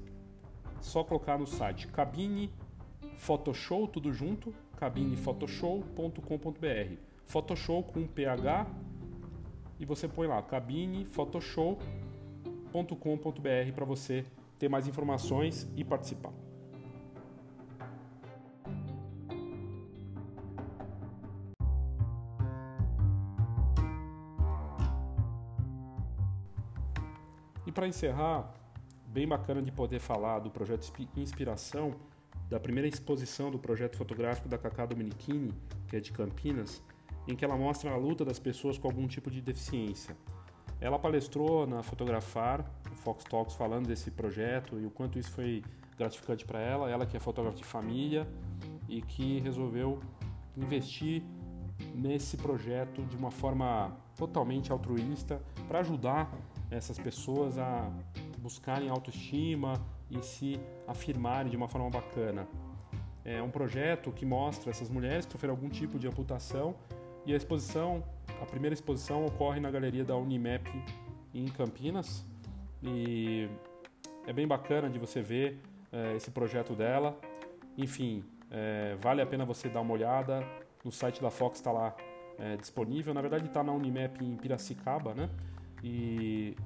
Só 0.81 1.03
colocar 1.03 1.39
no 1.39 1.47
site 1.47 1.89
Cabine 1.89 2.53
Photoshop 3.17 3.93
tudo 3.93 4.13
junto, 4.13 4.55
cabinephotoshop.com.br. 4.77 6.97
Photoshop 7.27 7.93
com 7.93 8.07
PH 8.07 8.67
e 9.81 9.85
você 9.85 10.07
põe 10.07 10.29
lá 10.29 10.41
Cabine 10.43 11.07
Photoshop 11.07 11.83
www.cultura.com.br 12.85 13.73
para 13.75 13.85
você 13.85 14.25
ter 14.59 14.69
mais 14.69 14.87
informações 14.87 15.69
e 15.77 15.85
participar. 15.85 16.33
E 27.67 27.73
para 27.73 27.89
encerrar, 27.89 28.55
bem 29.09 29.27
bacana 29.27 29.61
de 29.61 29.73
poder 29.73 29.99
falar 29.99 30.39
do 30.39 30.51
projeto 30.51 30.91
Inspiração, 31.17 31.95
da 32.49 32.61
primeira 32.61 32.89
exposição 32.89 33.51
do 33.51 33.59
projeto 33.59 33.97
fotográfico 33.97 34.49
da 34.49 34.57
Cacá 34.57 34.87
Dominichini, 34.87 35.53
que 35.89 35.97
é 35.97 36.01
de 36.01 36.13
Campinas, 36.13 36.81
em 37.27 37.35
que 37.35 37.45
ela 37.45 37.57
mostra 37.57 37.91
a 37.91 37.97
luta 37.97 38.25
das 38.25 38.39
pessoas 38.39 38.79
com 38.79 38.87
algum 38.87 39.09
tipo 39.09 39.31
de 39.31 39.41
deficiência. 39.41 40.17
Ela 40.81 40.99
palestrou 40.99 41.67
na 41.67 41.83
Fotografar, 41.83 42.65
Fox 42.97 43.25
Talks, 43.25 43.55
falando 43.55 43.87
desse 43.87 44.11
projeto 44.11 44.79
e 44.79 44.87
o 44.87 44.91
quanto 44.91 45.19
isso 45.19 45.31
foi 45.31 45.63
gratificante 45.97 46.45
para 46.45 46.61
ela. 46.61 46.91
Ela 46.91 47.07
que 47.07 47.17
é 47.17 47.21
fotógrafa 47.21 47.57
de 47.57 47.65
família 47.65 48.27
e 48.89 49.01
que 49.01 49.41
resolveu 49.41 50.01
investir 50.57 51.23
nesse 51.95 52.37
projeto 52.37 53.03
de 53.05 53.17
uma 53.17 53.31
forma 53.31 53.97
totalmente 54.17 54.73
altruísta 54.73 55.41
para 55.69 55.81
ajudar 55.81 56.31
essas 56.71 56.99
pessoas 56.99 57.59
a 57.59 57.91
buscarem 58.39 58.89
autoestima 58.89 59.75
e 60.11 60.23
se 60.23 60.61
afirmarem 60.87 61.51
de 61.51 61.57
uma 61.57 61.69
forma 61.69 61.91
bacana. 61.91 62.47
É 63.25 63.43
um 63.43 63.51
projeto 63.51 64.13
que 64.13 64.25
mostra 64.25 64.71
essas 64.71 64.89
mulheres 64.89 65.27
que 65.27 65.33
sofreram 65.33 65.55
algum 65.55 65.69
tipo 65.69 65.99
de 65.99 66.07
amputação 66.07 66.75
e 67.25 67.35
a 67.35 67.37
exposição 67.37 68.05
a 68.41 68.47
primeira 68.47 68.75
exposição 68.75 69.25
ocorre 69.25 69.61
na 69.61 69.71
galeria 69.71 70.05
da 70.05 70.17
Unimap 70.17 70.67
em 71.35 71.47
Campinas 71.47 72.25
e 72.83 73.49
é 74.27 74.33
bem 74.33 74.47
bacana 74.47 74.89
de 74.91 74.99
você 74.99 75.21
ver 75.23 75.61
é, 75.93 76.17
esse 76.17 76.31
projeto 76.31 76.75
dela. 76.75 77.19
Enfim, 77.77 78.25
é, 78.51 78.97
vale 79.01 79.23
a 79.23 79.27
pena 79.27 79.45
você 79.45 79.69
dar 79.69 79.81
uma 79.81 79.93
olhada. 79.93 80.47
No 80.85 80.93
site 80.93 81.21
da 81.21 81.31
Fox 81.31 81.59
está 81.59 81.73
lá 81.73 81.97
é, 82.39 82.57
disponível. 82.57 83.13
Na 83.13 83.21
verdade, 83.21 83.47
está 83.47 83.63
na 83.63 83.73
Unimap 83.73 84.21
em 84.23 84.37
Piracicaba, 84.37 85.15
né? 85.15 85.31
E, 85.83 86.57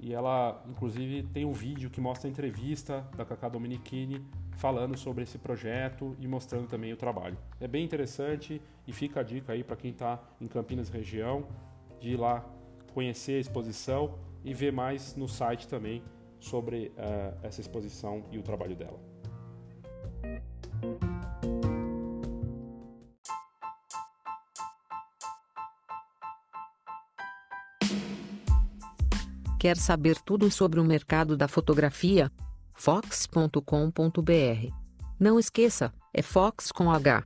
e 0.00 0.12
ela, 0.12 0.62
inclusive, 0.68 1.22
tem 1.32 1.44
um 1.44 1.52
vídeo 1.52 1.90
que 1.90 2.00
mostra 2.00 2.28
a 2.28 2.30
entrevista 2.30 3.06
da 3.16 3.24
Cacá 3.24 3.48
Dominichini 3.48 4.24
falando 4.56 4.96
sobre 4.96 5.22
esse 5.22 5.38
projeto 5.38 6.16
e 6.18 6.26
mostrando 6.26 6.66
também 6.66 6.92
o 6.92 6.96
trabalho. 6.96 7.36
É 7.60 7.68
bem 7.68 7.84
interessante 7.84 8.60
e 8.86 8.92
fica 8.92 9.20
a 9.20 9.22
dica 9.22 9.52
aí 9.52 9.62
para 9.62 9.76
quem 9.76 9.90
está 9.90 10.18
em 10.40 10.48
Campinas 10.48 10.88
região 10.88 11.46
de 12.00 12.10
ir 12.10 12.16
lá 12.16 12.44
conhecer 12.92 13.36
a 13.36 13.40
exposição 13.40 14.18
e 14.44 14.54
ver 14.54 14.72
mais 14.72 15.14
no 15.16 15.28
site 15.28 15.68
também 15.68 16.02
sobre 16.38 16.92
uh, 16.96 17.36
essa 17.42 17.60
exposição 17.60 18.24
e 18.30 18.38
o 18.38 18.42
trabalho 18.42 18.74
dela. 18.74 18.98
Quer 29.58 29.76
saber 29.76 30.16
tudo 30.20 30.50
sobre 30.50 30.78
o 30.78 30.84
mercado 30.84 31.36
da 31.36 31.48
fotografia? 31.48 32.30
fox.com.br. 32.76 33.60
Não 35.18 35.38
esqueça, 35.38 35.92
é 36.12 36.22
Fox 36.22 36.70
com 36.70 36.90
H. 36.90 37.24